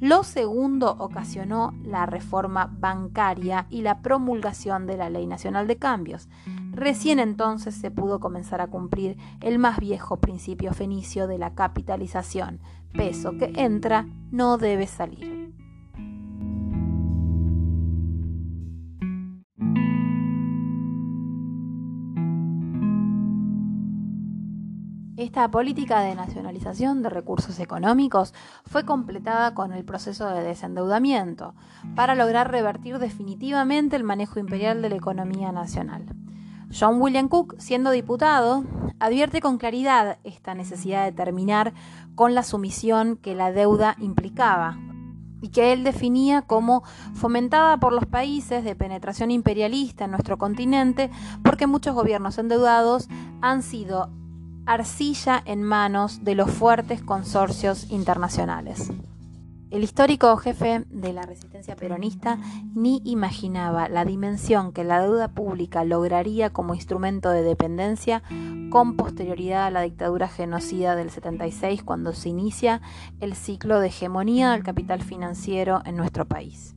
[0.00, 6.28] Lo segundo ocasionó la reforma bancaria y la promulgación de la Ley Nacional de Cambios.
[6.72, 12.60] Recién entonces se pudo comenzar a cumplir el más viejo principio fenicio de la capitalización.
[12.92, 15.38] Peso que entra no debe salir.
[25.18, 28.32] Esta política de nacionalización de recursos económicos
[28.64, 31.56] fue completada con el proceso de desendeudamiento
[31.96, 36.06] para lograr revertir definitivamente el manejo imperial de la economía nacional.
[36.70, 38.64] John William Cook, siendo diputado,
[39.00, 41.72] advierte con claridad esta necesidad de terminar
[42.14, 44.78] con la sumisión que la deuda implicaba
[45.40, 46.82] y que él definía como
[47.14, 51.10] fomentada por los países de penetración imperialista en nuestro continente
[51.42, 53.08] porque muchos gobiernos endeudados
[53.40, 54.10] han sido
[54.66, 58.90] arcilla en manos de los fuertes consorcios internacionales.
[59.70, 62.38] El histórico jefe de la resistencia peronista
[62.74, 68.22] ni imaginaba la dimensión que la deuda pública lograría como instrumento de dependencia
[68.70, 72.80] con posterioridad a la dictadura genocida del 76 cuando se inicia
[73.20, 76.74] el ciclo de hegemonía del capital financiero en nuestro país.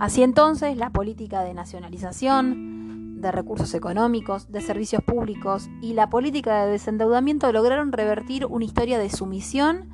[0.00, 6.64] Así entonces, la política de nacionalización, de recursos económicos, de servicios públicos y la política
[6.64, 9.93] de desendeudamiento lograron revertir una historia de sumisión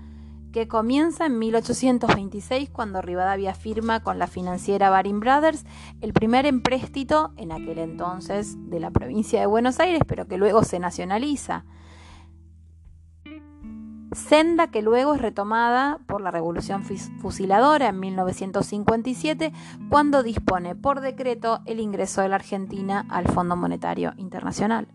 [0.53, 5.65] que comienza en 1826 cuando Rivadavia firma con la financiera Baring Brothers
[6.01, 10.65] el primer empréstito en aquel entonces de la provincia de Buenos Aires, pero que luego
[10.65, 11.65] se nacionaliza.
[14.13, 19.53] Senda que luego es retomada por la Revolución Fusiladora en 1957,
[19.89, 24.89] cuando dispone por decreto el ingreso de la Argentina al Fondo Monetario Internacional.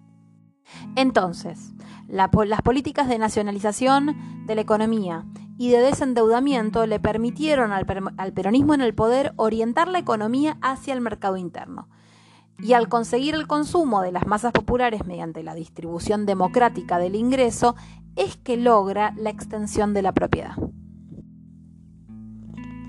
[0.96, 1.74] Entonces,
[2.08, 5.24] las políticas de nacionalización de la economía
[5.58, 7.86] y de desendeudamiento le permitieron al,
[8.34, 11.88] peronismo en el poder orientar la economía hacia el mercado interno.
[12.60, 17.76] Y al conseguir el consumo de las masas populares mediante la distribución democrática del ingreso,
[18.16, 20.56] es que logra la extensión de la propiedad.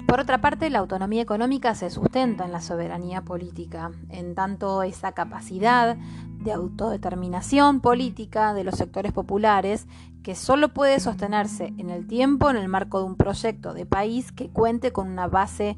[0.07, 5.13] Por otra parte, la autonomía económica se sustenta en la soberanía política, en tanto esa
[5.13, 9.89] capacidad de autodeterminación política de los sectores populares
[10.27, 14.33] que solo puede sostenerse en el tiempo en el marco de un proyecto de país
[14.33, 15.77] que cuente con una base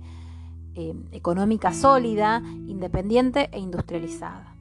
[0.75, 4.55] eh, económica sólida, independiente e industrializada.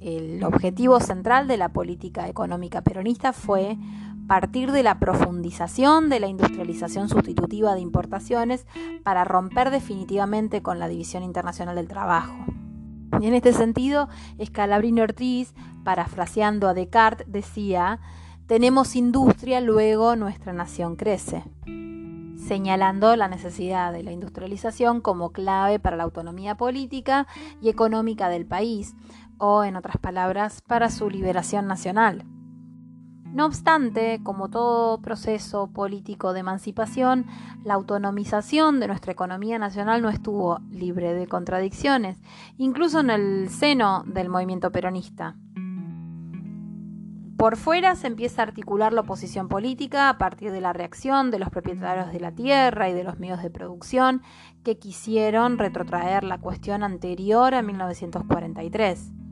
[0.00, 3.78] El objetivo central de la política económica peronista fue
[4.26, 8.66] partir de la profundización de la industrialización sustitutiva de importaciones
[9.04, 12.34] para romper definitivamente con la división internacional del trabajo.
[13.20, 14.08] Y en este sentido,
[14.44, 15.54] Scalabrini Ortiz,
[15.84, 18.00] parafraseando a Descartes, decía,
[18.46, 21.44] tenemos industria, luego nuestra nación crece,
[22.36, 27.26] señalando la necesidad de la industrialización como clave para la autonomía política
[27.62, 28.94] y económica del país,
[29.38, 32.24] o en otras palabras, para su liberación nacional.
[33.34, 37.26] No obstante, como todo proceso político de emancipación,
[37.64, 42.16] la autonomización de nuestra economía nacional no estuvo libre de contradicciones,
[42.58, 45.34] incluso en el seno del movimiento peronista.
[47.36, 51.40] Por fuera se empieza a articular la oposición política a partir de la reacción de
[51.40, 54.22] los propietarios de la tierra y de los medios de producción
[54.62, 59.23] que quisieron retrotraer la cuestión anterior a 1943.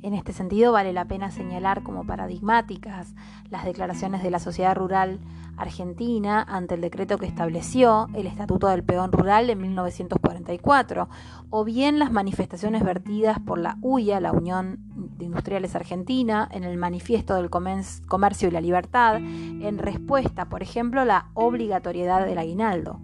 [0.00, 3.14] En este sentido, vale la pena señalar como paradigmáticas
[3.50, 5.18] las declaraciones de la sociedad rural
[5.56, 11.08] argentina ante el decreto que estableció el Estatuto del Peón Rural en 1944,
[11.50, 16.76] o bien las manifestaciones vertidas por la UIA, la Unión de Industriales Argentina, en el
[16.76, 23.00] Manifiesto del Comercio y la Libertad, en respuesta, por ejemplo, a la obligatoriedad del aguinaldo.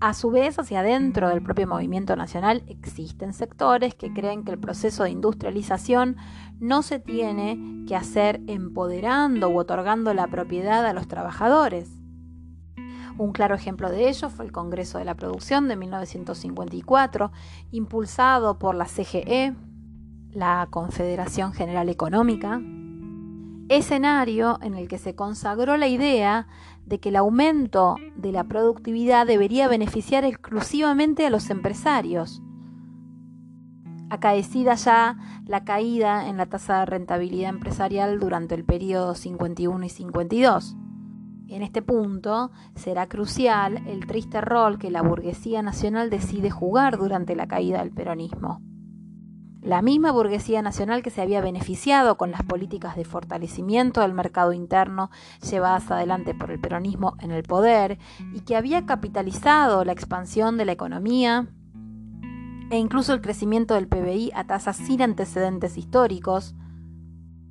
[0.00, 4.58] A su vez, hacia adentro del propio movimiento nacional existen sectores que creen que el
[4.58, 6.16] proceso de industrialización
[6.60, 11.90] no se tiene que hacer empoderando u otorgando la propiedad a los trabajadores.
[13.16, 17.32] Un claro ejemplo de ello fue el Congreso de la Producción de 1954,
[17.72, 19.56] impulsado por la CGE,
[20.30, 22.60] la Confederación General Económica,
[23.68, 26.46] escenario en el que se consagró la idea
[26.88, 32.42] de que el aumento de la productividad debería beneficiar exclusivamente a los empresarios.
[34.10, 39.88] Acaecida ya la caída en la tasa de rentabilidad empresarial durante el periodo 51 y
[39.90, 40.76] 52.
[41.48, 47.36] En este punto será crucial el triste rol que la burguesía nacional decide jugar durante
[47.36, 48.62] la caída del peronismo.
[49.60, 54.52] La misma burguesía nacional que se había beneficiado con las políticas de fortalecimiento del mercado
[54.52, 55.10] interno
[55.42, 57.98] llevadas adelante por el peronismo en el poder
[58.32, 61.48] y que había capitalizado la expansión de la economía
[62.70, 66.54] e incluso el crecimiento del PBI a tasas sin antecedentes históricos,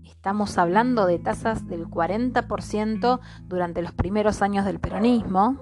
[0.03, 5.58] estamos hablando de tasas del 40% durante los primeros años del peronismo,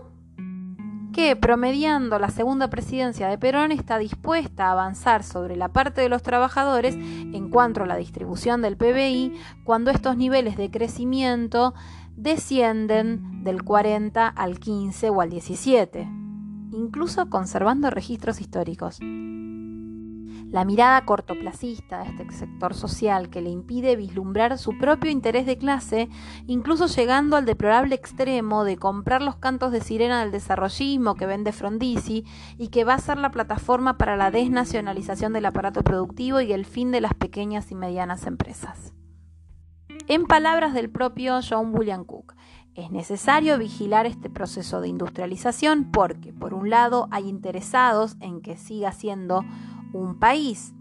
[1.16, 6.10] que, promediando la segunda presidencia de Perón, está dispuesta a avanzar sobre la parte de
[6.10, 9.32] los trabajadores en cuanto a la distribución del PBI
[9.64, 11.74] cuando estos niveles de crecimiento
[12.18, 16.02] descienden del 40 al 15 o al 17,
[16.74, 19.00] incluso conservando registros históricos.
[20.52, 25.58] La mirada cortoplacista de este sector social que le impide vislumbrar su propio interés de
[25.58, 26.08] clase,
[26.48, 31.52] incluso llegando al deplorable extremo de comprar los cantos de sirena del desarrollismo que vende
[31.52, 32.26] Frondizi
[32.58, 36.66] y que va a ser la plataforma para la desnacionalización del aparato productivo y el
[36.66, 38.94] fin de las pequeñas y medianas empresas.
[40.08, 42.36] En palabras del propio John William Cook,
[42.76, 48.58] es necesario vigilar este proceso de industrialización porque, por un lado, hay interesados en que
[48.58, 49.44] siga siendo
[50.00, 50.74] un país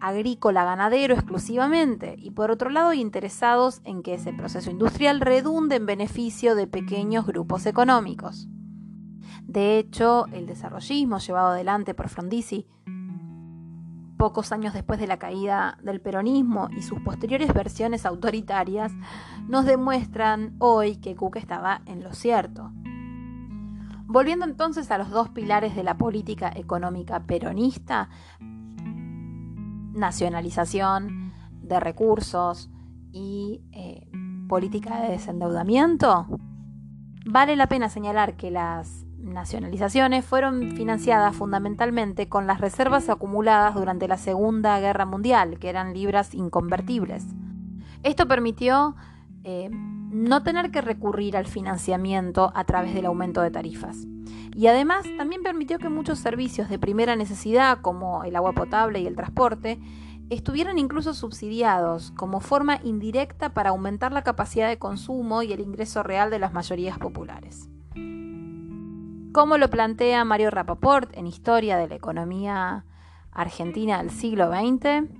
[0.00, 5.86] agrícola ganadero exclusivamente y por otro lado interesados en que ese proceso industrial redunde en
[5.86, 8.48] beneficio de pequeños grupos económicos.
[9.42, 12.66] De hecho, el desarrollismo llevado adelante por Frondizi
[14.24, 18.90] pocos años después de la caída del peronismo y sus posteriores versiones autoritarias,
[19.48, 22.72] nos demuestran hoy que Cook estaba en lo cierto.
[24.06, 28.08] Volviendo entonces a los dos pilares de la política económica peronista,
[29.94, 31.32] nacionalización
[31.62, 32.70] de recursos
[33.12, 34.10] y eh,
[34.48, 36.26] política de desendeudamiento,
[37.26, 44.06] vale la pena señalar que las nacionalizaciones fueron financiadas fundamentalmente con las reservas acumuladas durante
[44.06, 47.24] la Segunda Guerra Mundial, que eran libras inconvertibles.
[48.02, 48.94] Esto permitió
[49.44, 49.70] eh,
[50.14, 54.06] no tener que recurrir al financiamiento a través del aumento de tarifas.
[54.54, 59.08] Y además también permitió que muchos servicios de primera necesidad, como el agua potable y
[59.08, 59.80] el transporte,
[60.30, 66.04] estuvieran incluso subsidiados como forma indirecta para aumentar la capacidad de consumo y el ingreso
[66.04, 67.68] real de las mayorías populares.
[69.32, 72.84] Como lo plantea Mario Rapaport en Historia de la Economía
[73.32, 75.10] Argentina del siglo XX,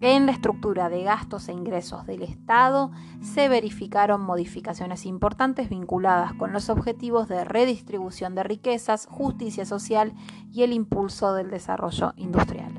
[0.00, 2.90] en la estructura de gastos e ingresos del Estado
[3.22, 10.12] se verificaron modificaciones importantes vinculadas con los objetivos de redistribución de riquezas, justicia social
[10.52, 12.74] y el impulso del desarrollo industrial.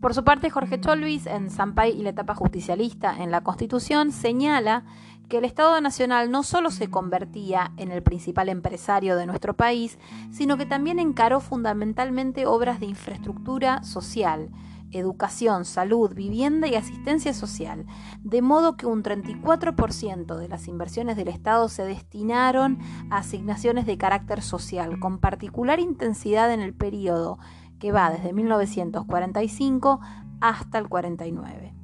[0.00, 4.84] Por su parte, Jorge Cholvis, en Zampay y la etapa justicialista en la Constitución, señala
[5.28, 9.98] que el Estado Nacional no solo se convertía en el principal empresario de nuestro país,
[10.32, 14.50] sino que también encaró fundamentalmente obras de infraestructura social,
[14.92, 17.86] educación, salud, vivienda y asistencia social,
[18.20, 22.78] de modo que un 34% de las inversiones del Estado se destinaron
[23.10, 27.38] a asignaciones de carácter social, con particular intensidad en el periodo
[27.78, 30.00] que va desde 1945
[30.40, 31.79] hasta el 49.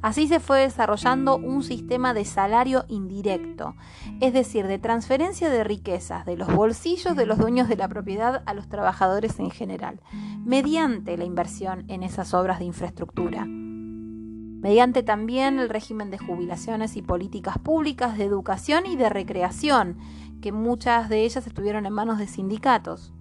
[0.00, 3.74] Así se fue desarrollando un sistema de salario indirecto,
[4.20, 8.44] es decir, de transferencia de riquezas de los bolsillos de los dueños de la propiedad
[8.46, 10.00] a los trabajadores en general,
[10.44, 17.02] mediante la inversión en esas obras de infraestructura, mediante también el régimen de jubilaciones y
[17.02, 19.98] políticas públicas de educación y de recreación,
[20.40, 23.12] que muchas de ellas estuvieron en manos de sindicatos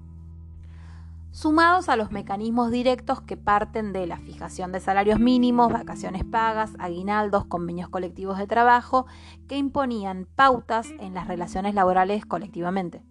[1.31, 6.73] sumados a los mecanismos directos que parten de la fijación de salarios mínimos, vacaciones pagas,
[6.79, 9.05] aguinaldos, convenios colectivos de trabajo,
[9.47, 13.03] que imponían pautas en las relaciones laborales colectivamente.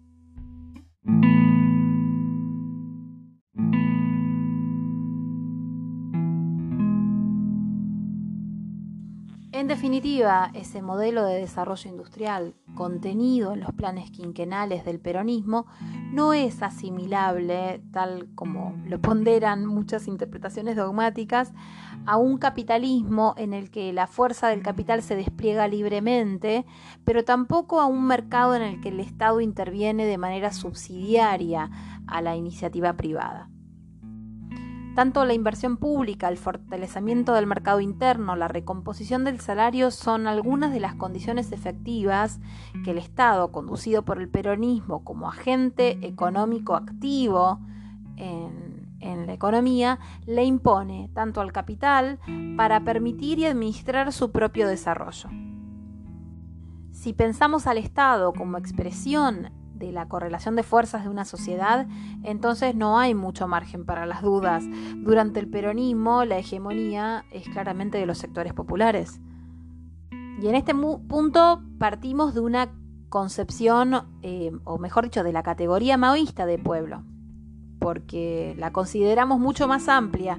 [9.57, 15.65] En definitiva, ese modelo de desarrollo industrial contenido en los planes quinquenales del peronismo
[16.11, 21.53] no es asimilable, tal como lo ponderan muchas interpretaciones dogmáticas,
[22.05, 26.63] a un capitalismo en el que la fuerza del capital se despliega libremente,
[27.03, 31.71] pero tampoco a un mercado en el que el Estado interviene de manera subsidiaria
[32.05, 33.49] a la iniciativa privada.
[34.97, 40.73] Tanto la inversión pública, el fortalecimiento del mercado interno, la recomposición del salario son algunas
[40.73, 42.39] de las condiciones efectivas
[42.83, 47.59] que el Estado, conducido por el peronismo como agente económico activo
[48.15, 52.17] en, en la economía, le impone tanto al capital
[52.57, 55.29] para permitir y administrar su propio desarrollo.
[56.89, 61.87] Si pensamos al Estado como expresión de la correlación de fuerzas de una sociedad,
[62.23, 64.63] entonces no hay mucho margen para las dudas.
[64.97, 69.19] Durante el peronismo la hegemonía es claramente de los sectores populares.
[70.41, 72.69] Y en este punto partimos de una
[73.09, 77.03] concepción, eh, o mejor dicho, de la categoría maoísta de pueblo,
[77.79, 80.37] porque la consideramos mucho más amplia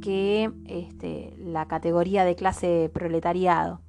[0.00, 3.80] que este, la categoría de clase proletariado,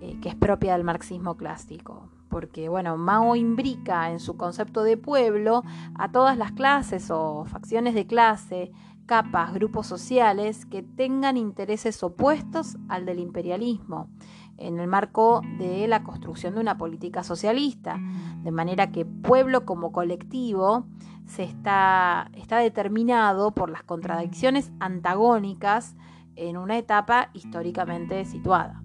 [0.00, 4.96] eh, que es propia del marxismo clásico porque bueno, Mao imbrica en su concepto de
[4.96, 5.62] pueblo
[5.94, 8.72] a todas las clases o facciones de clase,
[9.04, 14.08] capas, grupos sociales que tengan intereses opuestos al del imperialismo,
[14.56, 17.98] en el marco de la construcción de una política socialista,
[18.42, 20.86] de manera que pueblo como colectivo
[21.26, 25.96] se está, está determinado por las contradicciones antagónicas
[26.36, 28.82] en una etapa históricamente situada.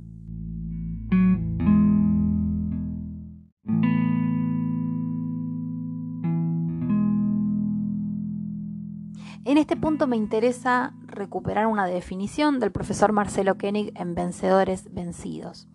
[9.65, 15.67] Este punto me interesa recuperar una definición del profesor Marcelo Koenig en Vencedores Vencidos,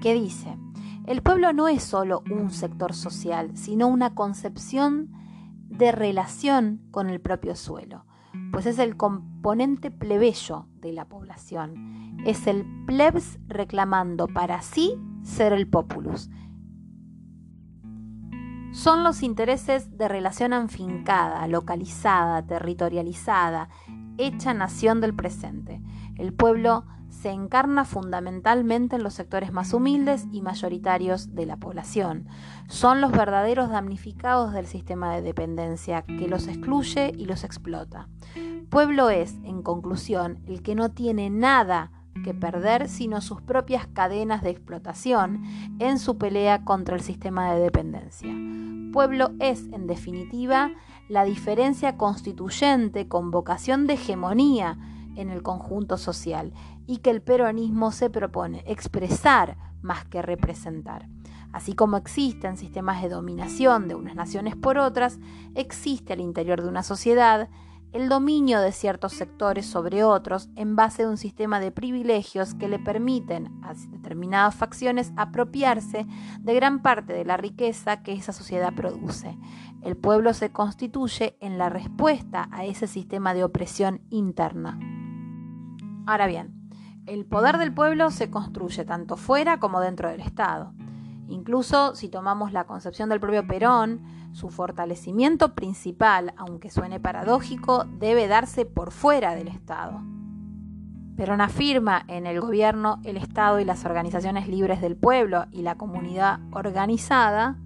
[0.00, 0.56] que dice,
[1.06, 5.12] el pueblo no es solo un sector social, sino una concepción
[5.68, 8.06] de relación con el propio suelo,
[8.52, 15.52] pues es el componente plebeyo de la población, es el plebs reclamando para sí ser
[15.52, 16.30] el populus.
[18.76, 23.70] Son los intereses de relación afincada, localizada, territorializada,
[24.18, 25.80] hecha nación del presente.
[26.16, 32.28] El pueblo se encarna fundamentalmente en los sectores más humildes y mayoritarios de la población.
[32.68, 38.08] Son los verdaderos damnificados del sistema de dependencia que los excluye y los explota.
[38.68, 41.92] Pueblo es, en conclusión, el que no tiene nada
[42.22, 45.42] que perder sino sus propias cadenas de explotación
[45.78, 48.34] en su pelea contra el sistema de dependencia.
[48.92, 50.70] Pueblo es, en definitiva,
[51.08, 54.78] la diferencia constituyente con vocación de hegemonía
[55.16, 56.52] en el conjunto social
[56.86, 61.08] y que el peronismo se propone expresar más que representar.
[61.52, 65.18] Así como existen sistemas de dominación de unas naciones por otras,
[65.54, 67.48] existe al interior de una sociedad
[67.92, 72.68] el dominio de ciertos sectores sobre otros en base a un sistema de privilegios que
[72.68, 76.06] le permiten a determinadas facciones apropiarse
[76.40, 79.38] de gran parte de la riqueza que esa sociedad produce.
[79.82, 84.78] El pueblo se constituye en la respuesta a ese sistema de opresión interna.
[86.06, 86.70] Ahora bien,
[87.06, 90.74] el poder del pueblo se construye tanto fuera como dentro del Estado.
[91.28, 94.02] Incluso si tomamos la concepción del propio Perón,
[94.32, 100.02] su fortalecimiento principal, aunque suene paradójico, debe darse por fuera del Estado.
[101.16, 105.76] Perón afirma en el gobierno, el Estado y las organizaciones libres del pueblo y la
[105.76, 107.56] comunidad organizada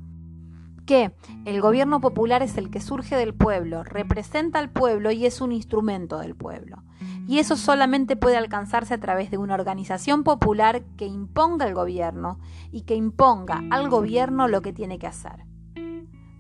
[0.91, 1.12] que
[1.45, 5.53] el gobierno popular es el que surge del pueblo, representa al pueblo y es un
[5.53, 6.82] instrumento del pueblo.
[7.28, 12.41] Y eso solamente puede alcanzarse a través de una organización popular que imponga al gobierno
[12.72, 15.45] y que imponga al gobierno lo que tiene que hacer.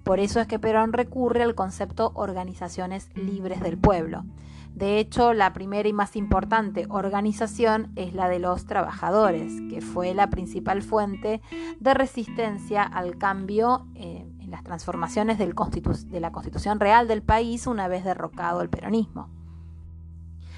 [0.02, 4.24] Por eso es que Perón recurre al concepto organizaciones libres del pueblo.
[4.74, 10.12] De hecho, la primera y más importante organización es la de los trabajadores, que fue
[10.12, 11.40] la principal fuente
[11.78, 18.04] de resistencia al cambio eh, las transformaciones de la constitución real del país una vez
[18.04, 19.28] derrocado el peronismo.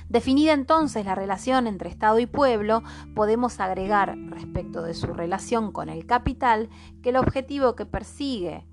[0.08, 2.82] Definida entonces la relación entre Estado y pueblo,
[3.14, 6.68] podemos agregar respecto de su relación con el capital
[7.02, 8.66] que el objetivo que persigue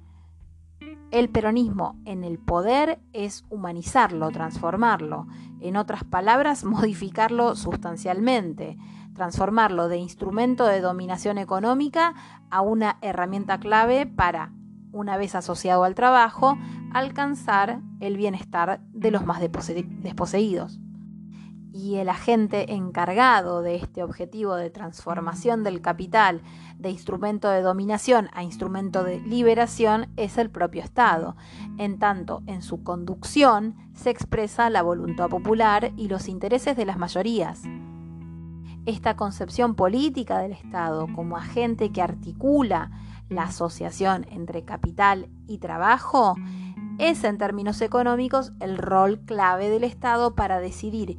[1.11, 5.27] el peronismo en el poder es humanizarlo, transformarlo,
[5.59, 8.77] en otras palabras, modificarlo sustancialmente,
[9.15, 12.13] transformarlo de instrumento de dominación económica
[12.49, 14.53] a una herramienta clave para,
[14.91, 16.57] una vez asociado al trabajo,
[16.93, 20.79] alcanzar el bienestar de los más desposeídos
[21.71, 26.41] y el agente encargado de este objetivo de transformación del capital
[26.77, 31.35] de instrumento de dominación a instrumento de liberación es el propio Estado,
[31.77, 36.97] en tanto en su conducción se expresa la voluntad popular y los intereses de las
[36.97, 37.61] mayorías.
[38.85, 42.91] Esta concepción política del Estado como agente que articula
[43.29, 46.35] la asociación entre capital y trabajo
[46.97, 51.17] es en términos económicos el rol clave del Estado para decidir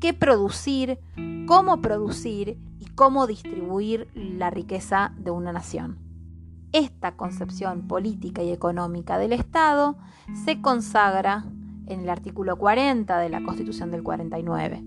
[0.00, 0.98] qué producir,
[1.46, 5.98] cómo producir y cómo distribuir la riqueza de una nación.
[6.72, 9.96] Esta concepción política y económica del Estado
[10.44, 11.44] se consagra
[11.86, 14.82] en el artículo 40 de la Constitución del 49.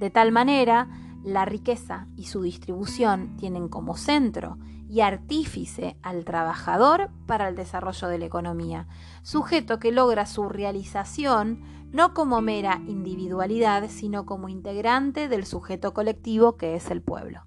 [0.00, 0.88] De tal manera,
[1.24, 4.58] la riqueza y su distribución tienen como centro
[4.88, 8.86] y artífice al trabajador para el desarrollo de la economía,
[9.22, 11.62] sujeto que logra su realización
[11.92, 17.44] no como mera individualidad, sino como integrante del sujeto colectivo que es el pueblo.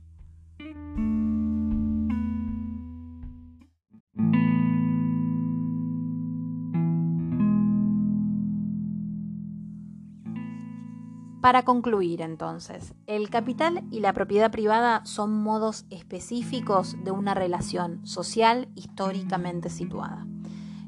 [11.42, 18.06] Para concluir, entonces, el capital y la propiedad privada son modos específicos de una relación
[18.06, 20.28] social históricamente situada.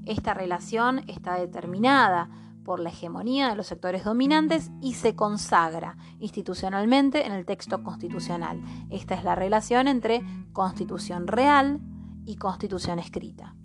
[0.06, 2.30] Esta relación está determinada
[2.64, 8.62] por la hegemonía de los sectores dominantes y se consagra institucionalmente en el texto constitucional.
[8.92, 10.22] Esta es la relación entre
[10.54, 11.82] constitución real
[12.26, 13.56] y constitución escrita.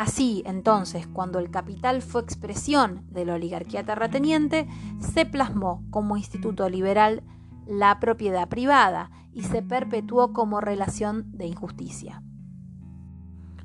[0.00, 4.66] Así, entonces, cuando el capital fue expresión de la oligarquía terrateniente,
[4.98, 7.22] se plasmó como instituto liberal
[7.66, 12.22] la propiedad privada y se perpetuó como relación de injusticia.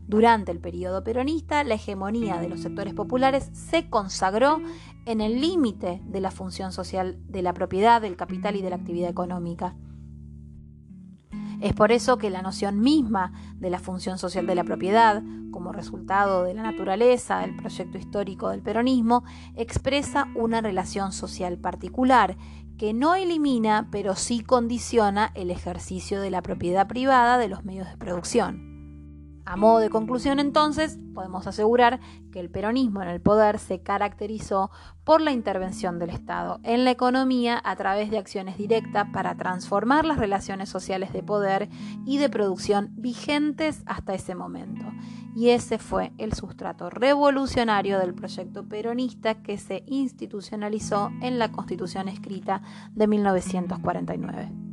[0.08, 4.60] Durante el periodo peronista, la hegemonía de los sectores populares se consagró
[5.06, 8.76] en el límite de la función social de la propiedad, del capital y de la
[8.76, 9.78] actividad económica.
[11.62, 15.72] Es por eso que la noción misma de la función social de la propiedad, como
[15.72, 19.24] resultado de la naturaleza del proyecto histórico del peronismo,
[19.56, 22.38] expresa una relación social particular
[22.78, 27.90] que no elimina, pero sí condiciona el ejercicio de la propiedad privada de los medios
[27.90, 28.75] de producción.
[29.46, 32.00] A modo de conclusión entonces, podemos asegurar
[32.32, 34.72] que el peronismo en el poder se caracterizó
[35.04, 40.04] por la intervención del Estado en la economía a través de acciones directas para transformar
[40.04, 41.70] las relaciones sociales de poder
[42.08, 44.86] y de producción vigentes hasta ese momento.
[45.36, 52.08] Y ese fue el sustrato revolucionario del proyecto peronista que se institucionalizó en la Constitución
[52.08, 54.65] escrita de 1949.